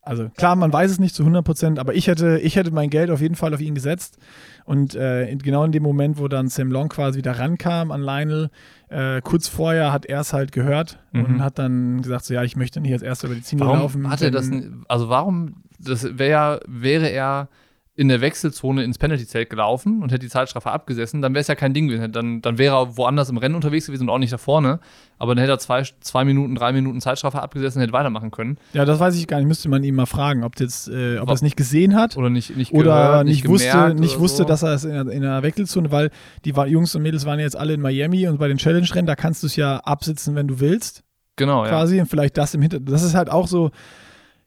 [0.00, 2.90] also klar, man weiß es nicht zu 100 Prozent, aber ich hätte, ich hätte mein
[2.90, 4.18] Geld auf jeden Fall auf ihn gesetzt
[4.64, 8.00] und äh, in, genau in dem Moment, wo dann Sam Long quasi wieder rankam an
[8.02, 8.50] Lionel,
[8.88, 11.24] äh, kurz vorher hat er es halt gehört Mhm.
[11.26, 14.10] und hat dann gesagt, so ja, ich möchte nicht als erster über die Warum laufen.
[14.10, 14.50] hat er das
[14.88, 17.48] Also warum, das wär, wäre er
[17.94, 21.54] in der Wechselzone ins Penalty-Zelt gelaufen und hätte die Zeitstrafe abgesessen, dann wäre es ja
[21.54, 22.10] kein Ding gewesen.
[22.10, 24.80] Dann, dann wäre er woanders im Rennen unterwegs gewesen und auch nicht da vorne.
[25.18, 28.56] Aber dann hätte er zwei, zwei Minuten, drei Minuten Zeitstrafe abgesessen und hätte weitermachen können.
[28.72, 31.28] Ja, das weiß ich gar nicht, müsste man ihn mal fragen, ob, jetzt, äh, ob
[31.28, 32.16] er es nicht gesehen hat.
[32.16, 34.44] Oder nicht, nicht oder gehört, nicht, wusste, gemerkt nicht wusste, so.
[34.44, 36.10] dass er es in, der- in der Wechselzone, weil
[36.46, 39.42] die Jungs und Mädels waren jetzt alle in Miami und bei den Challenge-Rennen, da kannst
[39.42, 41.02] du es ja absitzen, wenn du willst,
[41.36, 41.70] Genau, ja.
[41.70, 42.00] quasi.
[42.00, 42.90] Und vielleicht das im Hintergrund.
[42.90, 43.70] Das ist halt auch so,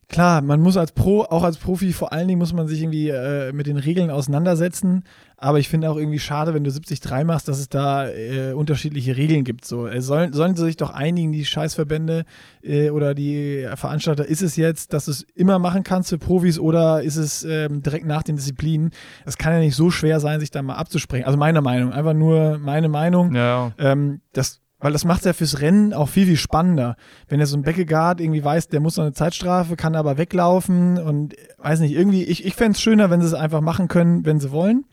[0.08, 3.10] Klar, man muss als Pro, auch als Profi, vor allen Dingen muss man sich irgendwie
[3.10, 5.04] äh, mit den Regeln auseinandersetzen.
[5.38, 9.18] Aber ich finde auch irgendwie schade, wenn du 73 machst, dass es da äh, unterschiedliche
[9.18, 9.66] Regeln gibt.
[9.66, 12.26] So, äh, sollen, sollen sie sich doch einigen, die Scheißverbände
[12.64, 16.60] äh, oder die Veranstalter, ist es jetzt, dass du es immer machen kannst für Profis
[16.60, 18.92] oder ist es ähm, direkt nach den Disziplinen?
[19.26, 21.26] Es kann ja nicht so schwer sein, sich da mal abzusprechen.
[21.26, 23.34] Also meiner Meinung, einfach nur meine Meinung.
[23.34, 23.74] Ja.
[23.80, 26.96] Ähm, das weil das macht es ja fürs Rennen auch viel, viel spannender.
[27.28, 31.00] Wenn er so ein Beckegaard irgendwie weiß, der muss noch eine Zeitstrafe, kann aber weglaufen
[31.00, 34.28] und weiß nicht, irgendwie, ich, ich fände es schöner, wenn sie es einfach machen können,
[34.28, 34.86] wenn sie wollen.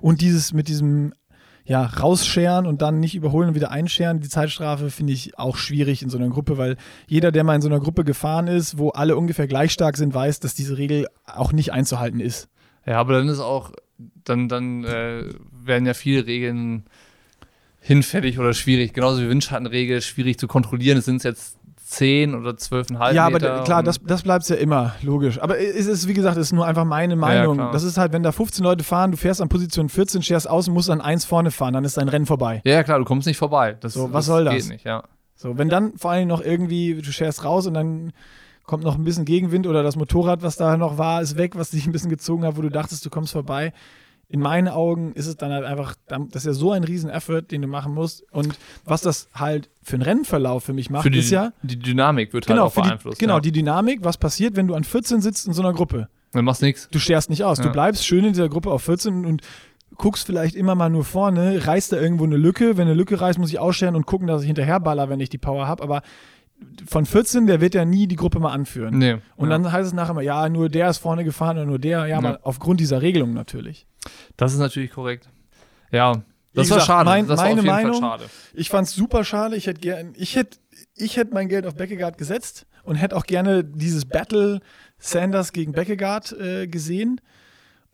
[0.00, 1.12] Und dieses mit diesem
[1.64, 4.20] ja, rausscheren und dann nicht überholen und wieder einscheren.
[4.20, 6.76] Die Zeitstrafe finde ich auch schwierig in so einer Gruppe, weil
[7.08, 10.14] jeder, der mal in so einer Gruppe gefahren ist, wo alle ungefähr gleich stark sind,
[10.14, 12.48] weiß, dass diese Regel auch nicht einzuhalten ist.
[12.86, 13.72] Ja, aber dann ist auch,
[14.22, 16.84] dann, dann äh, werden ja viele Regeln
[17.80, 18.92] hinfällig oder schwierig.
[18.92, 20.98] Genauso wie Windschattenregel, schwierig zu kontrollieren.
[20.98, 24.54] Es sind jetzt 10 oder 12,5 Ja, aber Meter klar, und- das, das bleibt ja
[24.56, 25.40] immer, logisch.
[25.40, 27.56] Aber es ist, wie gesagt, es ist nur einfach meine Meinung.
[27.56, 27.72] klar.
[27.72, 30.68] das ist halt, wenn da 15 Leute fahren, du fährst an Position 14, scherst aus
[30.68, 32.60] und musst an 1 vorne fahren, dann ist dein Rennen vorbei.
[32.64, 33.76] Ja, klar, du kommst nicht vorbei.
[33.80, 34.68] Das, So, was das soll geht das?
[34.68, 35.02] nicht, ja.
[35.34, 38.12] So, wenn dann vor allem noch irgendwie, du scherst raus und dann
[38.64, 41.70] kommt noch ein bisschen Gegenwind oder das Motorrad, was da noch war, ist weg, was
[41.70, 43.72] dich ein bisschen gezogen hat, wo du dachtest, du kommst vorbei.
[44.32, 47.42] In meinen Augen ist es dann halt einfach, das ist ja so ein riesen Effort,
[47.50, 48.22] den du machen musst.
[48.32, 51.78] Und was das halt für einen Rennverlauf für mich macht, Für die, ist ja, die
[51.78, 53.18] Dynamik wird genau, halt auch für die, beeinflusst.
[53.18, 53.40] genau, ja.
[53.40, 56.08] die Dynamik, was passiert, wenn du an 14 sitzt in so einer Gruppe.
[56.32, 56.88] Dann machst du nichts.
[56.92, 57.58] Du scherst nicht aus.
[57.58, 57.70] Du Ja.
[57.72, 59.42] bleibst schön in dieser Gruppe auf 14 und
[59.96, 62.76] guckst vielleicht immer mal nur vorne, reißt da irgendwo eine Lücke.
[62.76, 65.38] Wenn eine Lücke reißt, muss ich ausscheren und gucken, dass ich hinterherballer, wenn ich die
[65.38, 65.82] Power habe.
[65.82, 66.02] Aber
[66.88, 68.98] von 14, der wird ja nie die Gruppe mal anführen.
[68.98, 69.18] Nee.
[69.36, 69.58] Und ja.
[69.58, 72.06] dann heißt es nachher mal, ja, nur der ist vorne gefahren und nur der.
[72.06, 72.38] Ja, Ja.
[72.42, 73.86] aufgrund dieser Regelung natürlich.
[74.36, 75.28] Das ist natürlich korrekt.
[75.92, 76.20] Ja, Wie
[76.54, 77.10] das gesagt, war schade.
[77.10, 78.24] mein- das war meine jeden Meinung- schade.
[78.54, 79.56] Ich fand es super schade.
[79.56, 80.58] Ich hätte gern, ich hätte,
[80.96, 84.60] ich hätte mein Geld auf Beckegaard gesetzt und hätte auch gerne dieses Battle
[84.98, 87.20] Sanders gegen Beckegaard äh, gesehen.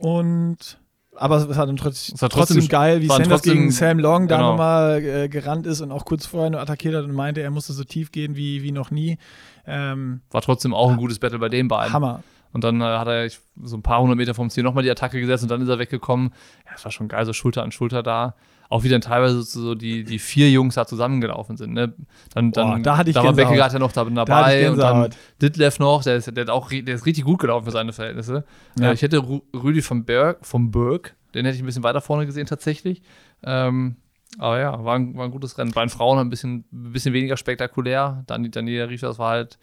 [0.00, 0.78] Und
[1.18, 3.98] aber es war dann trotz, Es war trotzdem, trotzdem- geil, wie Sanders trotzdem- gegen Sam
[3.98, 4.50] Long da genau.
[4.52, 7.72] nochmal äh, gerannt ist und auch kurz vorher nur attackiert hat und meinte, er musste
[7.72, 9.18] so tief gehen wie, wie noch nie.
[9.66, 11.92] Ähm, War trotzdem auch ein gutes Battle bei den beiden.
[11.92, 12.22] Hammer.
[12.52, 13.28] Und dann äh, hat er
[13.62, 15.78] so ein paar hundert Meter vom Ziel nochmal die Attacke gesetzt und dann ist er
[15.78, 16.30] weggekommen.
[16.64, 18.34] Ja, das war schon geil, so Schulter an Schulter da.
[18.68, 21.72] Auch wie dann teilweise so die, die vier Jungs da zusammengelaufen sind.
[21.72, 21.94] Ne?
[22.34, 23.32] Dann, dann, Boah, da hatte ich da war.
[23.32, 25.10] Beckegaard ja noch da, Da dabei und dann.
[25.40, 28.44] Ditlev noch, der ist, der, hat auch, der ist richtig gut gelaufen für seine Verhältnisse.
[28.78, 28.90] Ja.
[28.90, 29.22] Äh, ich hätte
[29.54, 33.02] Rüdi von Berg, vom Berg, den hätte ich ein bisschen weiter vorne gesehen tatsächlich.
[33.42, 33.96] Ähm,
[34.38, 35.72] aber ja, war ein, war ein gutes Rennen.
[35.72, 38.24] Bei den Frauen ein bisschen, ein bisschen weniger spektakulär.
[38.26, 39.58] Dann Daniela Rief, das war halt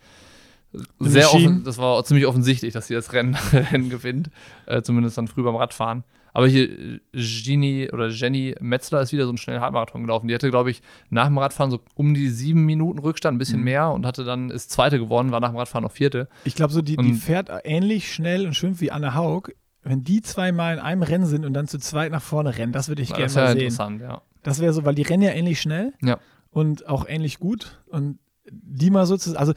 [0.99, 4.29] sehr offen, das war ziemlich offensichtlich, dass sie das Rennen, Rennen gewinnt.
[4.65, 6.03] Äh, zumindest dann früh beim Radfahren.
[6.35, 10.27] Aber hier Gini oder Jenny Metzler ist wieder so einen schnellen Halbmarathon gelaufen.
[10.27, 10.81] Die hatte, glaube ich,
[11.11, 13.65] nach dem Radfahren so um die sieben Minuten Rückstand, ein bisschen Mhm.
[13.65, 16.27] mehr und hatte dann, ist Zweite geworden, war nach dem Radfahren noch Vierte.
[16.43, 19.49] Ich glaube, so die, die fährt ähnlich schnell und schwimmt wie Anne Haug.
[19.83, 22.87] Wenn die zweimal in einem Rennen sind und dann zu zweit nach vorne rennen, das
[22.87, 23.57] würde ich gerne das wäre sehen.
[23.59, 24.21] interessant, ja.
[24.41, 26.17] Das wäre so, weil die rennen ja ähnlich schnell Ja.
[26.49, 27.79] und auch ähnlich gut.
[27.87, 28.17] Und
[28.49, 29.53] die mal so zu, also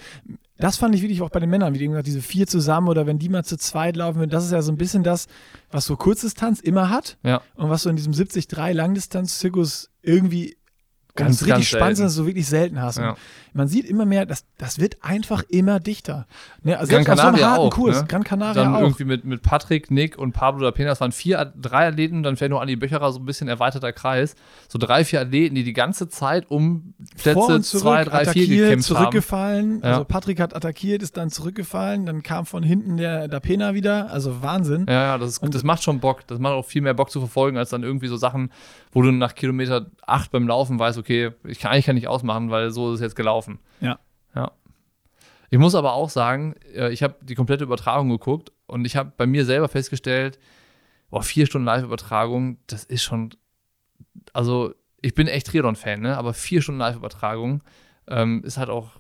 [0.59, 3.07] das fand ich wirklich auch bei den Männern, wie eben gesagt, diese vier zusammen oder
[3.07, 5.27] wenn die mal zu zweit laufen würden, das ist ja so ein bisschen das,
[5.71, 7.43] was so Kurzdistanz immer hat Ja.
[7.57, 10.57] und was so in diesem 70-3 Langdistanz-Zirkus irgendwie
[11.17, 12.99] Ganz, ganz, richtig spannend dass du so wirklich selten hast.
[12.99, 13.17] Ja.
[13.53, 16.27] Man sieht immer mehr, das, das wird einfach immer dichter.
[16.63, 18.07] Ne, also Gran selbst auf so einem Canaria harten auch, Kurs, ne?
[18.07, 18.81] Gran Canaria Dann auch.
[18.83, 22.37] irgendwie mit, mit Patrick, Nick und Pablo da Pena, das waren vier, drei Athleten, dann
[22.37, 24.35] fällt noch Andi Böcherer so ein bisschen erweiterter Kreis.
[24.69, 28.91] So drei, vier Athleten, die die ganze Zeit um Plätze zurück, zwei, drei, vier gekämpft
[28.91, 28.97] haben.
[28.99, 29.81] zurückgefallen.
[29.83, 29.91] Ja.
[29.93, 34.11] Also Patrick hat attackiert, ist dann zurückgefallen, dann kam von hinten der, der Pena wieder.
[34.11, 34.85] Also Wahnsinn.
[34.87, 36.27] Ja, ja, das, ist, Und- das macht schon Bock.
[36.27, 38.51] Das macht auch viel mehr Bock zu verfolgen, als dann irgendwie so Sachen,
[38.93, 42.51] wo du nach Kilometer acht beim Laufen weißt, okay, ich kann eigentlich kann nicht ausmachen,
[42.51, 43.59] weil so ist es jetzt gelaufen.
[43.81, 43.99] Ja.
[44.35, 44.53] Ja.
[45.51, 49.13] Ich muss aber auch sagen, äh, ich habe die komplette Übertragung geguckt und ich habe
[49.17, 50.39] bei mir selber festgestellt,
[51.11, 53.31] boah, vier Stunden Live-Übertragung, das ist schon,
[54.33, 56.17] also ich bin echt Triathlon-Fan, ne?
[56.17, 57.63] aber vier Stunden Live-Übertragung
[58.09, 58.93] ähm, ist halt auch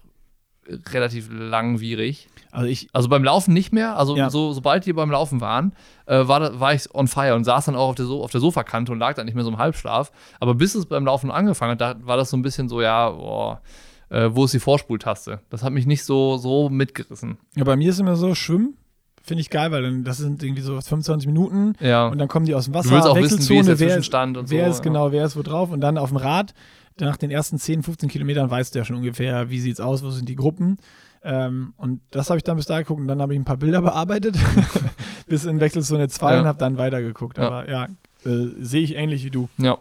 [0.92, 2.28] relativ langwierig.
[2.50, 3.96] Also ich, Also beim Laufen nicht mehr.
[3.98, 4.30] Also Ja.
[4.30, 5.72] so, sobald die beim Laufen waren,
[6.06, 8.40] äh, war, war ich on fire und saß dann auch auf der, so auf der
[8.40, 10.10] Sofakante und lag dann nicht mehr so im Halbschlaf.
[10.40, 13.10] Aber bis es beim Laufen angefangen hat, da war das so ein bisschen so, ja,
[13.10, 13.60] boah,
[14.08, 15.40] äh, wo ist die Vorspultaste?
[15.50, 17.38] Das hat mich nicht so, so mitgerissen.
[17.56, 18.76] ja, bei mir ist immer so, Schwimmen
[19.22, 22.06] finde ich geil, weil dann, das sind irgendwie so 25 Minuten Ja.
[22.06, 23.88] und dann kommen die aus dem Wasser, du willst auch wissen, wie ist der wer,
[23.88, 24.70] Zwischenstand und wer so.
[24.70, 26.54] ist genau, wer ist wo drauf und dann auf dem Rad,
[27.00, 30.10] nach den ersten 10, 15 Kilometern weißt du ja schon ungefähr, wie sieht's aus, wo
[30.10, 30.78] sind die Gruppen.
[31.22, 33.56] Ähm, und das habe ich dann bis da geguckt und dann habe ich ein paar
[33.56, 34.36] Bilder bearbeitet,
[35.26, 36.40] bis in Wechselzone 2 Ja.
[36.40, 37.38] und habe dann weitergeguckt.
[37.38, 37.46] Ja.
[37.48, 37.84] Aber ja,
[38.24, 39.48] äh, sehe ich ähnlich wie du.
[39.58, 39.78] Ja.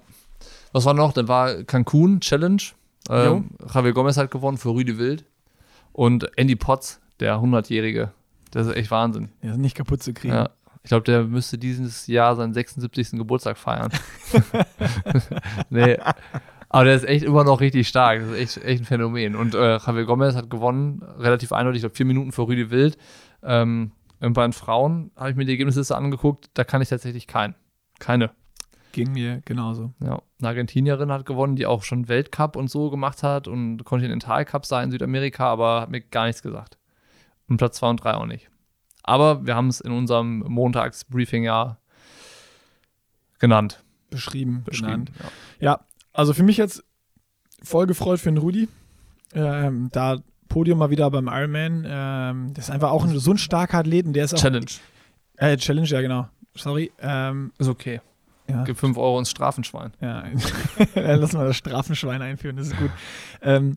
[0.72, 1.14] Was war noch?
[1.14, 2.62] Dann war Cancun Challenge.
[3.10, 5.24] Ähm, Javier Gomez hat gewonnen für Rüde Wild.
[5.94, 8.12] Und Andy Potts, der 100-Jährige,
[8.52, 9.30] Das ist echt Wahnsinn.
[9.44, 10.34] Der ist nicht kaputt zu kriegen.
[10.34, 10.50] Ja.
[10.84, 13.12] Ich glaube, der müsste dieses Jahr seinen 76.
[13.12, 13.92] Geburtstag feiern.
[15.70, 15.98] nee.
[16.76, 18.20] Aber der ist echt immer noch richtig stark.
[18.20, 19.38] Das ist echt, echt ein Phänomen.
[19.38, 22.98] Und äh, Javier Gomez hat gewonnen, relativ eindeutig, ich glaube, vier Minuten vor Rüdi Wild.
[23.44, 27.56] Ähm, bei den Frauen habe ich mir die Ergebnisliste angeguckt, da kann ich tatsächlich keinen.
[28.00, 28.32] Keine.
[28.92, 29.94] Ging mir genauso.
[30.04, 34.66] Ja, eine Argentinierin hat gewonnen, die auch schon Weltcup und so gemacht hat und Kontinentalcup
[34.66, 36.78] sei in Südamerika, aber hat mir gar nichts gesagt.
[37.48, 38.50] Und Platz 2 und 3 auch nicht.
[39.02, 41.78] Aber wir haben es in unserem Montagsbriefing ja
[43.40, 43.82] genannt.
[44.10, 45.06] Beschrieben, Beschrieben.
[45.06, 45.12] benannt.
[45.62, 45.80] Ja,
[46.16, 46.84] also für mich jetzt
[47.62, 48.68] voll gefreut für den Rudi.
[49.34, 51.86] Ähm, da Podium mal wieder beim Ironman.
[51.88, 54.40] Ähm, das ist einfach auch ein, so ein starker Athlet und der ist auch.
[54.40, 54.66] Challenge.
[55.38, 56.28] Äh, Challenge, ja, genau.
[56.56, 56.92] Sorry.
[57.02, 58.00] Ähm, Ist okay.
[58.48, 58.64] ja.
[58.64, 59.92] Gib 5 Euro ins Strafenschwein.
[60.00, 60.24] Ja,
[60.94, 62.92] dann lass mal das Strafenschwein einführen, das ist gut.
[63.42, 63.76] Ähm,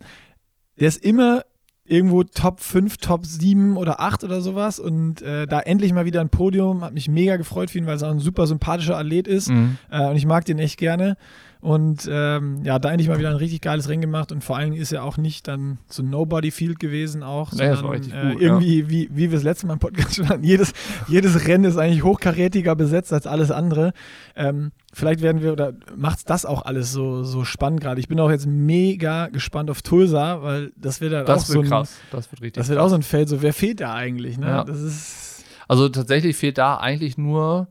[0.78, 1.43] der ist immer
[1.84, 6.20] irgendwo Top 5, Top 7 oder 8 oder sowas und äh, da endlich mal wieder
[6.20, 9.26] ein Podium, hat mich mega gefreut für ihn, weil er auch ein super sympathischer Athlet
[9.26, 9.78] ist Mhm.
[9.91, 11.16] äh, und ich mag den echt gerne
[11.61, 14.70] und ähm, ja, da endlich mal wieder ein richtig geiles Rennen gemacht und vor allen
[14.70, 18.14] Dingen ist er auch nicht dann so Nobody Field gewesen auch, das sondern war richtig
[18.14, 20.72] äh, gut, irgendwie, wie, wie wir es letztes Mal im Podcast schon hatten, jedes,
[21.09, 23.92] jedes Rennen ist eigentlich hochkarätiger besetzt als alles andere.
[24.36, 28.00] Ähm, vielleicht werden wir, oder macht's das auch alles so, so spannend gerade.
[28.00, 31.54] Ich bin auch jetzt mega gespannt auf Tulsa, weil das wird halt auch Das so
[31.54, 31.96] wird ein, krass.
[32.12, 32.86] Das wird richtig das wird krass.
[32.86, 34.46] auch so ein Feld, so wer fehlt da eigentlich, ne?
[34.46, 34.64] Ja.
[34.64, 37.68] Das ist, Also tatsächlich fehlt da eigentlich nur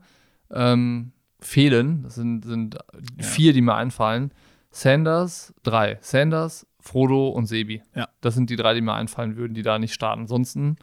[0.50, 2.02] ähm, Fehlen.
[2.02, 2.78] Das sind, sind
[3.18, 4.32] vier, die mir einfallen.
[4.70, 5.98] Sanders, drei.
[6.00, 7.82] Sanders, Frodo und Sebi.
[7.94, 8.08] Ja.
[8.20, 10.22] Das sind die drei, die mir einfallen würden, die da nicht starten.
[10.22, 10.76] Ansonsten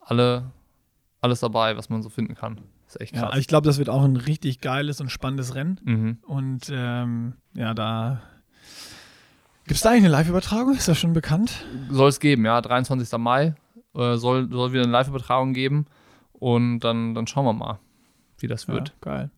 [0.00, 0.50] alle,
[1.20, 2.60] alles dabei, was man so finden kann.
[2.86, 3.38] ist echt ja, krass.
[3.38, 5.80] ich glaube, das wird auch ein richtig geiles und spannendes Rennen.
[5.84, 6.18] mhm.
[6.26, 8.22] Und ähm, ja, da.
[9.64, 10.74] Gibt es da eigentlich eine Live-Übertragung?
[10.74, 11.64] Ist das schon bekannt?
[11.90, 12.60] Soll es geben, ja.
[12.60, 13.16] 23.
[13.18, 13.54] Mai
[13.94, 15.86] äh, soll, soll wieder eine Live-Übertragung geben.
[16.32, 17.78] Und dann, dann schauen wir mal,
[18.38, 18.88] wie das wird.
[18.88, 19.30] Ja, geil.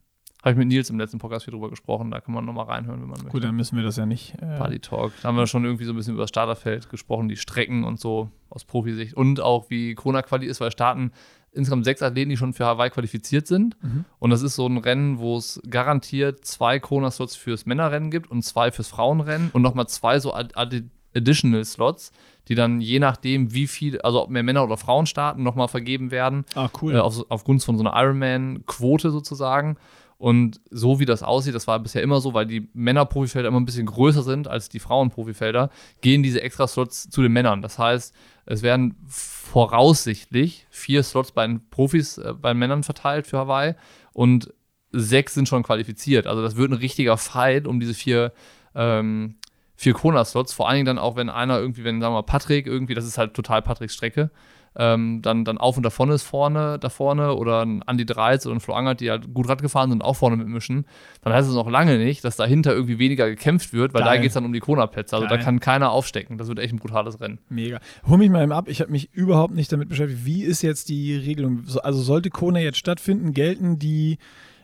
[0.45, 2.11] Habe ich mit Nils im letzten Podcast viel drüber gesprochen.
[2.11, 3.31] Da kann man nochmal reinhören, wenn man möchte.
[3.31, 4.35] Gut, dann müssen wir das ja nicht.
[4.35, 5.11] Äh, Party Talk.
[5.23, 7.99] Da haben wir schon irgendwie so ein bisschen über das Starterfeld gesprochen, die Strecken und
[7.99, 9.15] so aus Profisicht.
[9.15, 11.11] Und auch wie Corona-Quali ist, weil starten
[11.51, 13.75] insgesamt sechs Athleten, die schon für Hawaii qualifiziert sind.
[13.81, 14.05] Mhm.
[14.19, 18.43] Und das ist so ein Rennen, wo es garantiert zwei Corona-Slots fürs Männerrennen gibt und
[18.43, 20.83] zwei fürs Frauenrennen und nochmal zwei so Ad Ad
[21.15, 22.11] Additional Slots,
[22.49, 26.11] die dann je nachdem, wie viel, also ob mehr Männer oder Frauen starten, nochmal vergeben
[26.11, 26.93] werden Ah, cool.
[26.93, 29.77] äh, auf, aufgrund von so einer Ironman-Quote sozusagen.
[30.17, 33.65] Und so wie das aussieht, das war bisher immer so, weil die Männer-Profifelder immer ein
[33.65, 35.69] bisschen größer sind als die Frauen-Profifelder,
[36.01, 37.61] gehen diese Extra-Slots zu den Männern.
[37.61, 43.27] Das heißt, es werden voraussichtlich vier Slots bei den Profis, äh, bei den Männern verteilt
[43.27, 43.75] für Hawaii
[44.13, 44.53] und
[44.91, 46.27] sechs sind schon qualifiziert.
[46.27, 48.31] Also das wird ein richtiger Fight um diese vier
[48.73, 49.35] ähm,
[49.75, 52.65] vier Kona-Slots, vor allen Dingen dann auch, wenn einer irgendwie, wenn, sagen wir mal, Patrick
[52.65, 54.31] irgendwie, das ist halt total Patricks Strecke,
[54.77, 58.55] ähm, dann, dann auf und davon ist vorne, da vorne oder ein Andi Dreiz oder
[58.55, 60.85] ein Flo Angert, die halt gut Rad gefahren sind und auch vorne mitmischen,
[61.21, 64.21] dann heißt es noch lange nicht, dass dahinter irgendwie weniger gekämpft wird, weil da Geil.
[64.21, 65.15] geht es dann um die Kona-Plätze.
[65.15, 65.37] Also Geil.
[65.37, 66.37] da kann keiner aufstecken.
[66.37, 67.39] Das wird echt ein brutales Rennen.
[67.49, 67.79] Mega.
[68.07, 68.67] Hol mich mal eben ab.
[68.67, 70.25] Ich habe mich überhaupt nicht damit beschäftigt.
[70.25, 71.63] Wie ist jetzt die Regelung?
[71.65, 74.17] So, also sollte Kona jetzt stattfinden, gelten die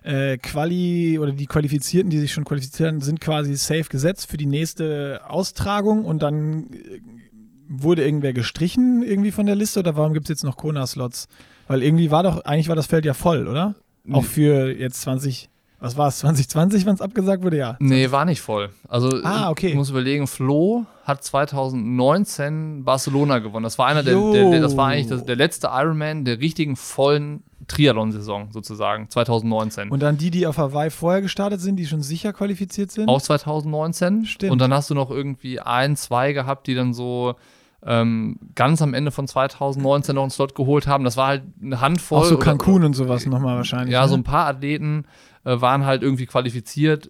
[0.04, 4.46] äh, Quali oder die Qualifizierten, die sich schon qualifizieren, sind quasi safe gesetzt für die
[4.46, 7.02] nächste Austragung und dann äh,
[7.72, 11.28] wurde irgendwer gestrichen irgendwie von der Liste oder warum gibt es jetzt noch Kona-Slots?
[11.68, 13.76] Weil irgendwie war doch, eigentlich war das Feld ja voll, oder?
[14.12, 15.48] Auch für jetzt 20,
[15.80, 17.58] was war es, 2020, wenn es abgesagt wurde?
[17.58, 17.78] Ja.
[17.80, 18.70] Nee, war nicht voll.
[18.88, 19.70] Also Ah, okay.
[19.70, 23.64] ich muss überlegen, Flo hat 2019 Barcelona gewonnen.
[23.64, 26.76] Das war einer der, der, der das war eigentlich das, der letzte Ironman der richtigen
[26.76, 29.90] vollen Triathlon-Saison sozusagen, 2019.
[29.90, 33.08] Und dann die, die auf Hawaii vorher gestartet sind, die schon sicher qualifiziert sind?
[33.08, 34.26] auch 2019.
[34.26, 34.52] Stimmt.
[34.52, 37.36] Und dann hast du noch irgendwie ein, zwei gehabt, die dann so
[37.86, 41.04] ähm, ganz am Ende von 2019 noch einen Slot geholt haben.
[41.04, 42.20] Das war halt eine Handvoll.
[42.20, 43.94] Auch so oder- Cancun und sowas nochmal wahrscheinlich.
[43.94, 44.10] Ja, ne?
[44.10, 45.06] so ein paar Athleten
[45.46, 47.10] äh, waren halt irgendwie qualifiziert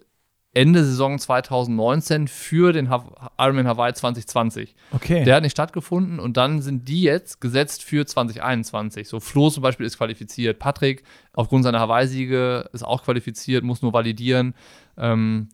[0.54, 4.74] Ende Saison 2019 für den Ha- Ironman Hawaii 2020.
[4.92, 5.24] Okay.
[5.24, 9.08] Der hat nicht stattgefunden und dann sind die jetzt gesetzt für 2021.
[9.08, 10.58] So Flo zum Beispiel ist qualifiziert.
[10.58, 14.54] Patrick aufgrund seiner Hawaii-Siege ist auch qualifiziert, muss nur validieren.
[14.98, 15.48] Ähm,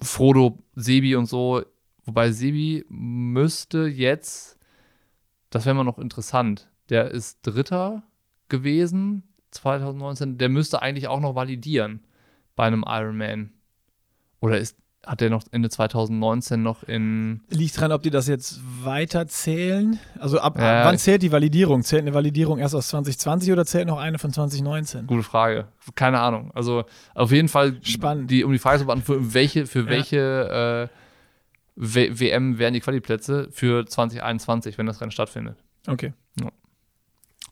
[0.00, 1.62] Frodo, Sebi und so.
[2.08, 4.56] Wobei Sebi müsste jetzt,
[5.50, 8.02] das wäre mal noch interessant, der ist Dritter
[8.48, 12.00] gewesen 2019, der müsste eigentlich auch noch validieren
[12.56, 13.50] bei einem Ironman.
[14.40, 18.58] Oder ist, hat der noch Ende 2019 noch in Liegt dran, ob die das jetzt
[18.82, 19.98] weiter zählen?
[20.18, 21.82] Also ab Ja, wann zählt die Validierung?
[21.82, 25.06] Zählt eine Validierung erst aus 2020 oder zählt noch eine von 2019?
[25.06, 25.68] Gute Frage.
[25.94, 26.52] Keine Ahnung.
[26.54, 26.84] Also
[27.14, 28.30] auf jeden Fall Spannend.
[28.30, 29.86] Die, um die Frage zu beantworten, welche, für Ja.
[29.90, 30.94] welche äh,
[31.80, 35.56] W- WM wären die Quali-Plätze für 2021, wenn das Rennen stattfindet.
[35.86, 36.12] Okay.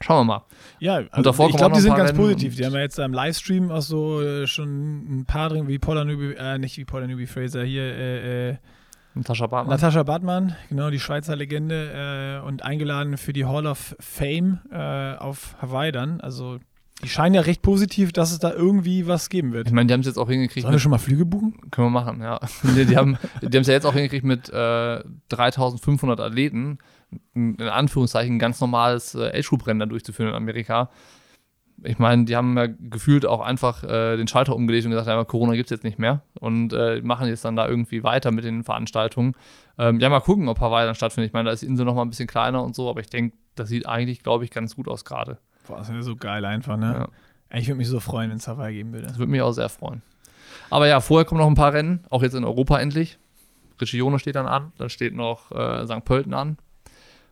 [0.02, 0.44] Schauen wir mal.
[0.78, 2.18] Ja, also ich glaube, die sind ganz Rennen.
[2.18, 2.54] positiv.
[2.56, 6.04] Die haben ja jetzt im Livestream auch so äh, schon ein paar drin, wie Paula
[6.04, 8.56] Newby, äh, nicht wie Paula Newby Fraser, hier äh, äh,
[9.14, 9.74] Natascha Bartmann.
[9.74, 15.14] Natascha Bartmann, genau, die Schweizer Legende äh, und eingeladen für die Hall of Fame äh,
[15.16, 16.20] auf Hawaii dann.
[16.20, 16.58] Also
[17.06, 19.68] die scheinen ja recht positiv, dass es da irgendwie was geben wird.
[19.68, 20.62] ich meine, die haben es jetzt auch hingekriegt.
[20.62, 21.54] Sollen wir schon mal Flüge buchen?
[21.70, 22.40] Können wir machen, ja.
[22.64, 26.78] Die, die haben es ja jetzt auch hingekriegt mit äh, 3500 Athleten,
[27.32, 30.90] in Anführungszeichen ein ganz normales äh, Age-Group-Rennen da durchzuführen in Amerika.
[31.84, 35.22] Ich meine, die haben ja gefühlt auch einfach äh, den Schalter umgelegt und gesagt, ja,
[35.22, 38.42] Corona gibt es jetzt nicht mehr und äh, machen jetzt dann da irgendwie weiter mit
[38.42, 39.34] den Veranstaltungen.
[39.78, 41.28] Ähm, ja, mal gucken, ob Hawaii dann stattfindet.
[41.28, 43.10] Ich meine, da ist die Insel noch mal ein bisschen kleiner und so, aber ich
[43.10, 45.38] denke, das sieht eigentlich, glaube ich, ganz gut aus gerade.
[45.66, 47.08] Boah, das wäre so geil einfach, ne?
[47.52, 47.58] Ja.
[47.58, 49.06] Ich würde mich so freuen, wenn es Hawaii geben würde.
[49.06, 50.02] Das würde mich auch sehr freuen.
[50.70, 53.18] Aber ja, vorher kommen noch ein paar Rennen, auch jetzt in Europa endlich.
[53.80, 56.04] Riccione steht dann an, dann steht noch äh, St.
[56.04, 56.58] Pölten an.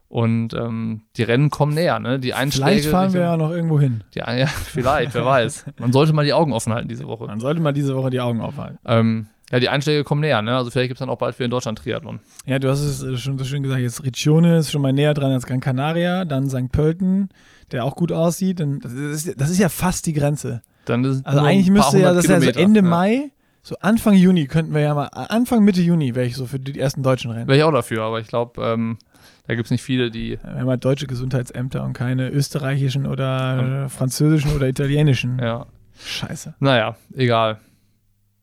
[0.08, 2.20] Und ähm, die Rennen kommen näher, ne?
[2.20, 2.70] Die Einschläge.
[2.70, 4.04] Vielleicht fahren wir ja noch irgendwo hin.
[4.14, 5.66] die, ja, vielleicht, wer weiß.
[5.78, 7.26] Man sollte mal die Augen offen halten diese Woche.
[7.26, 8.78] Man sollte mal diese Woche die Augen aufhalten.
[8.84, 10.56] Ähm, ja, die Einschläge kommen näher, ne?
[10.56, 12.20] Also vielleicht gibt es dann auch bald wieder in Deutschland Triathlon.
[12.46, 15.14] Ja, du hast es äh, schon so schön gesagt, jetzt Riccione ist schon mal näher
[15.14, 16.70] dran als Gran Canaria, dann St.
[16.70, 17.30] Pölten,
[17.72, 18.60] der auch gut aussieht.
[18.60, 20.62] Dann, das, ist, das ist ja fast die Grenze.
[20.84, 22.60] Dann ist Also eigentlich müsste ja, das ist ja so Kilometer.
[22.60, 22.86] Ende Ja.
[22.86, 23.30] Mai,
[23.62, 26.78] so Anfang Juni könnten wir ja mal, Anfang Mitte Juni wäre ich so für die
[26.78, 27.48] ersten deutschen Rennen.
[27.48, 28.98] Wäre ich auch dafür, aber ich glaube, ähm,
[29.46, 30.38] da gibt es nicht viele, die.
[30.42, 35.38] Wir haben halt deutsche Gesundheitsämter und keine österreichischen oder äh, französischen oder italienischen.
[35.38, 35.66] Ja.
[36.04, 36.54] Scheiße.
[36.58, 37.60] Naja, egal.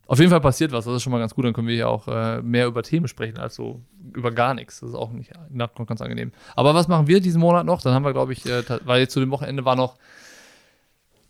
[0.07, 1.45] Auf jeden Fall passiert was, das ist schon mal ganz gut.
[1.45, 3.81] Dann können wir hier auch äh, mehr über Themen sprechen, als so
[4.13, 4.79] über gar nichts.
[4.79, 6.31] Das ist auch nicht na, ganz angenehm.
[6.55, 7.81] Aber was machen wir diesen Monat noch?
[7.81, 9.97] Dann haben wir, glaube ich, äh, weil jetzt zu dem Wochenende war noch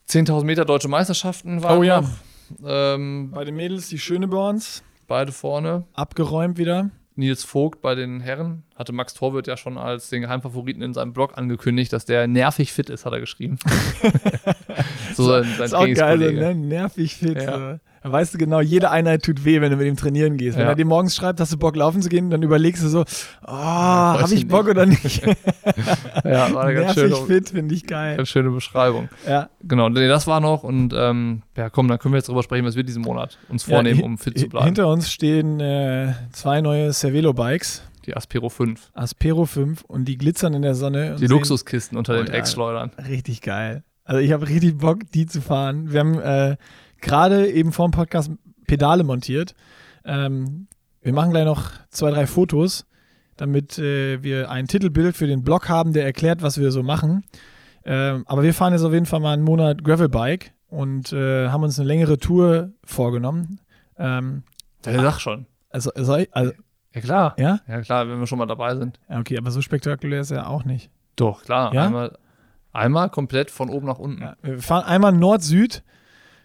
[0.09, 1.63] 10.000 Meter deutsche Meisterschaften.
[1.63, 2.01] Waren Oh ja.
[2.01, 2.09] Noch.
[2.65, 5.85] Ähm, Bei den Mädels die Schöneborns, beide vorne.
[5.93, 6.89] abgeräumt wieder.
[7.15, 11.13] Nils Vogt bei den Herren hatte Max Torwirt ja schon als den Geheimfavoriten in seinem
[11.13, 13.57] Blog angekündigt, dass der nervig fit ist, hat er geschrieben.
[15.15, 16.55] so sein, sein ist auch geil, ne?
[16.55, 17.41] nervig fit.
[17.41, 17.73] Ja.
[17.73, 17.79] So.
[18.03, 20.57] Da weißt du genau, jede Einheit tut weh, wenn du mit ihm trainieren gehst.
[20.57, 20.69] Wenn Ja.
[20.71, 23.05] er dir morgens schreibt, hast du Bock laufen zu gehen, dann überlegst du so,
[23.45, 25.21] oh, habe weiß ich Bock oder nicht?
[26.25, 28.17] Ja, war eine ganz schöne, fit, finde ich geil.
[28.17, 29.09] ganz schöne Beschreibung.
[29.27, 29.49] Ja.
[29.63, 32.65] Genau, nee, das war noch und ähm, ja, komm, dann können wir jetzt drüber sprechen,
[32.65, 34.65] was wir diesen Monat uns vornehmen, Ja, um fit zu bleiben.
[34.65, 40.53] Hinter uns stehen äh, zwei neue Cervelo-Bikes, Die Aspero 5, Aspero 5 und die glitzern
[40.53, 41.15] in der Sonne.
[41.19, 42.31] die Luxuskisten unter Oh den ja.
[42.33, 42.91] Dreckschleudern.
[43.07, 43.83] Richtig geil.
[44.03, 45.91] Also ich habe richtig Bock, die zu fahren.
[45.91, 46.57] Wir haben äh,
[47.01, 48.31] gerade eben vor dem Podcast
[48.67, 49.53] Pedale montiert.
[50.05, 50.67] Ähm,
[51.01, 52.85] wir machen gleich noch zwei, drei Fotos,
[53.37, 57.23] damit äh, wir ein Titelbild für den Blog haben, der erklärt, was wir so machen.
[57.83, 61.63] Ähm, aber wir fahren jetzt auf jeden Fall mal einen Monat Gravelbike und äh, haben
[61.63, 63.59] uns eine längere Tour vorgenommen.
[63.97, 64.43] Ähm,
[64.85, 65.47] Der sagt schon.
[65.69, 66.53] also, soll ich, also,
[66.93, 67.35] Ja, klar.
[67.37, 67.59] ja?
[67.67, 68.99] Ja, klar, wenn wir schon mal dabei sind.
[69.09, 70.91] Ja, okay, aber so spektakulär ist er auch nicht.
[71.15, 71.73] Doch, klar.
[71.73, 71.87] Ja?
[71.87, 72.17] Einmal,
[72.71, 74.21] einmal komplett von oben nach unten.
[74.21, 75.83] Ja, wir fahren einmal Nord-Süd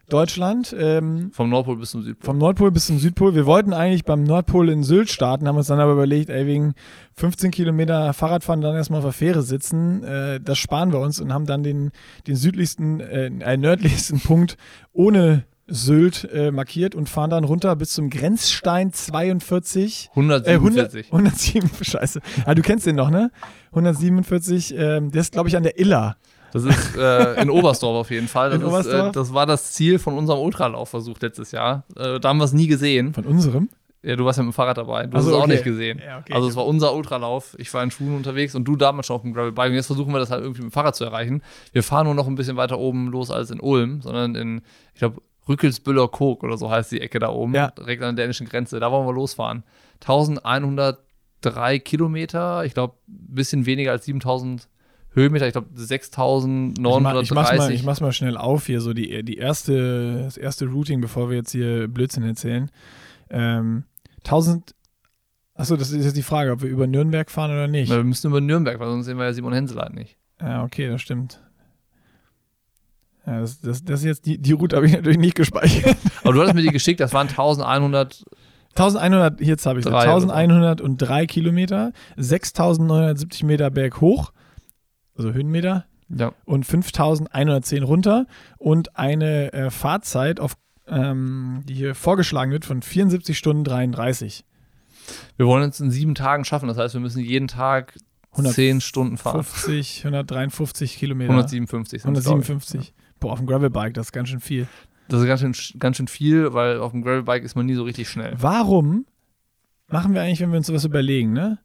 [0.09, 0.75] Deutschland.
[0.79, 2.25] Ähm, Vom Nordpol bis zum Südpol.
[2.27, 3.35] Vom Nordpol bis zum Südpol.
[3.35, 6.75] Wir wollten eigentlich beim Nordpol in Sylt starten, haben uns dann aber überlegt, ey, wegen
[7.15, 11.33] 15 Kilometer Fahrradfahren dann erstmal auf der Fähre sitzen, äh, das sparen wir uns und
[11.33, 11.91] haben dann den,
[12.27, 14.57] den südlichsten, äh, nördlichsten Punkt
[14.93, 20.11] ohne Sylt äh, markiert und fahren dann runter bis zum Grenzstein 42.
[20.15, 21.07] Äh, 100, 147.
[21.13, 22.21] 107, scheiße.
[22.45, 23.33] Ah, du kennst den noch, ne?
[23.71, 26.17] 147, ähm, der ist, glaube ich, an der Iller.
[26.53, 28.51] Das ist äh, in Oberstdorf auf jeden Fall.
[28.51, 31.85] Das, In ist, äh, das war das Ziel von unserem Ultralaufversuch letztes Jahr.
[31.97, 33.13] Äh, da haben wir es nie gesehen.
[33.15, 33.69] Von unserem?
[34.03, 35.05] Ja, du warst ja mit dem Fahrrad dabei.
[35.07, 35.53] Du Ach hast es auch okay.
[35.53, 36.01] nicht gesehen.
[36.05, 36.33] Ja, okay.
[36.33, 37.57] Also es war unser Ultralauf.
[37.59, 39.71] Ich war in Schuhen unterwegs und du damals schon auf dem Gravelbike.
[39.71, 41.43] Und jetzt versuchen wir das halt irgendwie mit dem Fahrrad zu erreichen.
[41.73, 44.63] Wir fahren nur noch ein bisschen weiter oben los als in Ulm, sondern in,
[44.95, 47.71] ich glaube, Rückelsbüller Kog oder so heißt die Ecke da oben, Ja.
[47.73, 48.79] direkt an der dänischen Grenze.
[48.81, 49.65] Da wollen wir losfahren.
[50.01, 54.69] 1103 Kilometer, ich glaube, ein bisschen weniger als 7000
[55.17, 57.23] Höhenmeter, ich glaube Ich, mach, 6930.
[57.23, 60.67] ich, mach's mal, ich mach's mal schnell auf hier, so die, die erste, das erste
[60.67, 62.71] Routing, bevor wir jetzt hier Blödsinn erzählen.
[63.31, 63.85] Ähm,
[64.19, 64.75] 1000,
[65.55, 67.91] achso, das ist jetzt die Frage, ob wir über Nürnberg fahren oder nicht.
[67.91, 70.19] wir müssen über Nürnberg, weil sonst sehen wir ja Simon Henseleit nicht.
[70.41, 71.41] Ja, okay, das stimmt.
[73.27, 75.97] Ja, das, das, das ist jetzt die, die Route habe ich natürlich nicht gespeichert.
[76.23, 78.23] Aber du hattest mir die geschickt, das waren 1100
[78.79, 80.29] 1100, jetzt habe ich Drei oder so.
[80.29, 84.33] 1103 Kilometer, 6970 Meter berg hoch,
[85.17, 88.27] also Höhenmeter, ja, und 5110 runter
[88.59, 90.57] und eine äh, Fahrzeit, auf,
[90.87, 94.45] ähm, die hier vorgeschlagen wird, von 74 Stunden 33.
[95.37, 96.69] Wir wollen es in sieben Tagen schaffen.
[96.69, 97.97] Das heißt, wir müssen jeden Tag
[98.33, 99.43] 100 zehn Stunden fahren.
[99.43, 101.31] 50, 153 Kilometer.
[101.31, 102.49] 157 sind's, glaub ich.
[102.51, 102.95] 157.
[103.19, 104.69] Boah, auf dem Gravelbike, das ist ganz schön viel.
[105.09, 107.85] Das ist ganz schön, ganz schön viel, weil auf dem Gravelbike ist man nie so
[107.85, 108.35] richtig schnell.
[108.37, 109.07] Warum
[109.89, 111.59] machen wir eigentlich, wenn wir uns sowas überlegen, ne?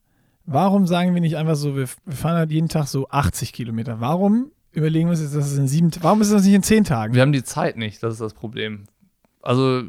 [0.46, 4.00] Warum sagen wir nicht einfach so, wir, fahren halt jeden Tag so 80 Kilometer?
[4.00, 6.84] Warum überlegen wir uns jetzt, das ist in sieben Warum ist das nicht in zehn
[6.84, 7.14] Tagen?
[7.14, 8.86] Wir haben die Zeit nicht, das ist das Problem.
[9.42, 9.84] Also,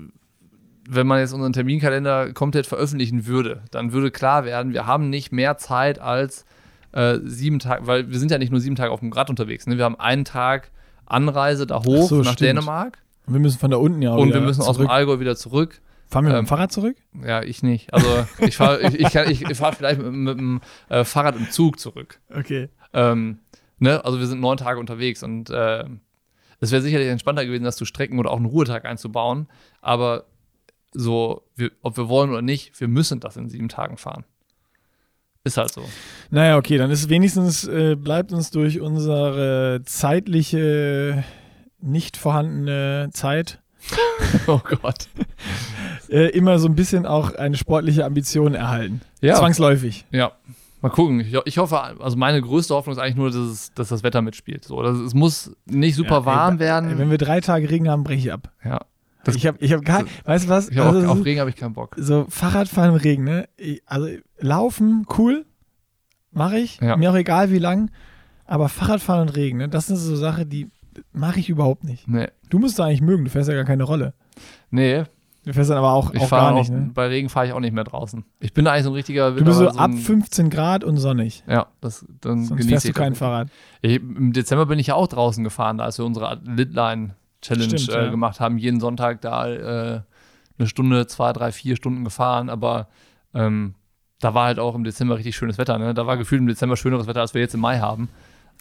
[0.89, 5.33] wenn man jetzt unseren Terminkalender komplett veröffentlichen würde, dann würde klar werden, wir haben nicht
[5.33, 6.45] mehr Zeit als
[6.93, 9.67] äh, sieben Tage, weil wir sind ja nicht nur sieben Tage auf dem Rad unterwegs.
[9.67, 9.79] Ne?
[9.79, 10.71] Wir haben einen Tag
[11.07, 12.41] Anreise da hoch so, nach stimmt.
[12.41, 14.89] Dänemark Und wir müssen von da unten ja auch und wir müssen aus zurück.
[14.89, 15.81] dem Allgäu wieder zurück.
[16.13, 16.97] Fahren wir mit ähm, dem Fahrrad zurück?
[17.27, 17.93] Ja, ich nicht.
[17.95, 20.61] Also ich fahre ich, ich, kann- ich, ich fahr vielleicht mit, mit dem
[20.91, 22.21] äh, Fahrrad im Zug zurück.
[22.29, 22.69] Okay.
[22.93, 23.39] Ähm,
[23.79, 24.05] ne?
[24.05, 25.85] Also wir sind neun Tage unterwegs und äh,
[26.61, 29.49] es wäre sicherlich entspannter gewesen, das zu strecken oder auch einen Ruhetag einzubauen.
[29.81, 30.27] Aber
[30.93, 34.25] so, wir, ob wir wollen oder nicht, wir müssen das in sieben Tagen fahren.
[35.45, 35.83] Ist halt so.
[36.31, 41.25] Naja, okay, dann ist wenigstens, äh, bleibt uns durch unsere zeitliche,
[41.81, 43.62] nicht vorhandene Zeit
[44.47, 45.09] Oh Gott.
[46.09, 49.01] äh, immer so ein bisschen auch eine sportliche Ambition erhalten.
[49.21, 49.35] Ja.
[49.37, 50.07] Zwangsläufig.
[50.11, 50.33] Ja.
[50.81, 51.21] Mal gucken.
[51.21, 54.21] Ich, ich hoffe, also meine größte Hoffnung ist eigentlich nur, dass, es, dass das Wetter
[54.23, 54.65] mitspielt.
[54.65, 56.91] So, das, es muss nicht super Ja, warm ey, werden.
[56.91, 58.51] Ey, wenn wir drei Tage Regen haben, breche ich ab.
[58.65, 58.81] ja.
[59.25, 60.69] Das- ich habe ich hab gar, weißt du was?
[60.69, 61.95] Ich Also, auch, auf Regen habe ich keinen Bock.
[61.97, 63.49] so Fahrradfahren im Regen, ne?
[63.87, 64.09] Also
[64.41, 65.45] laufen, cool,
[66.33, 66.81] mache ich.
[66.81, 66.97] Ja.
[66.97, 67.93] Mir auch egal wie lang.
[68.47, 69.69] Aber Fahrradfahren und Regen, ne?
[69.69, 70.67] Das ist so Sache, die
[71.13, 72.09] mache ich überhaupt nicht.
[72.09, 72.29] Nee.
[72.51, 74.15] Du musst da eigentlich mögen, du fährst ja gar keine Rolle.
[74.71, 75.05] Nee,
[75.45, 76.93] Du fährst dann aber auch, ich auch gar auch, nicht, ne?
[76.95, 78.25] bei Regen fahre ich auch nicht mehr draußen.
[78.39, 80.99] Ich bin eigentlich so ein richtiger Du bist so aber ab ein- 15 Grad und
[80.99, 81.43] sonnig.
[81.49, 83.19] Ja, das, dann Sonst genieße fährst du ich kein das.
[83.19, 83.49] Fahrrad.
[83.81, 87.89] Ich, Im Dezember bin ich ja auch draußen gefahren, als wir unsere Litline Challenge Stimmt,
[87.99, 88.11] äh, ja.
[88.13, 88.57] gemacht haben.
[88.57, 90.01] Jeden Sonntag da äh,
[90.59, 92.87] eine Stunde, zwei, drei, vier Stunden gefahren, aber
[93.35, 93.75] ähm,
[94.21, 95.77] da war halt auch im Dezember richtig schönes Wetter.
[95.77, 95.93] Ne?
[95.93, 98.09] Da war gefühlt im Dezember schöneres Wetter, als wir jetzt im Mai haben.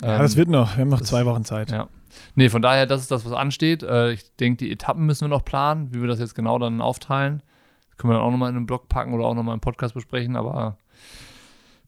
[0.01, 0.75] Ja, Ähm, das wird noch.
[0.77, 1.71] Wir haben noch das- zwei Wochen Zeit.
[1.71, 1.87] Ja.
[2.35, 3.83] Nee, von daher, das ist das, was ansteht.
[3.83, 6.81] Äh, ich denke, die Etappen müssen wir noch planen, wie wir das jetzt genau dann
[6.81, 7.41] aufteilen.
[7.89, 9.93] Das können wir dann auch nochmal in einen Blog packen oder auch nochmal im Podcast
[9.93, 10.77] besprechen, aber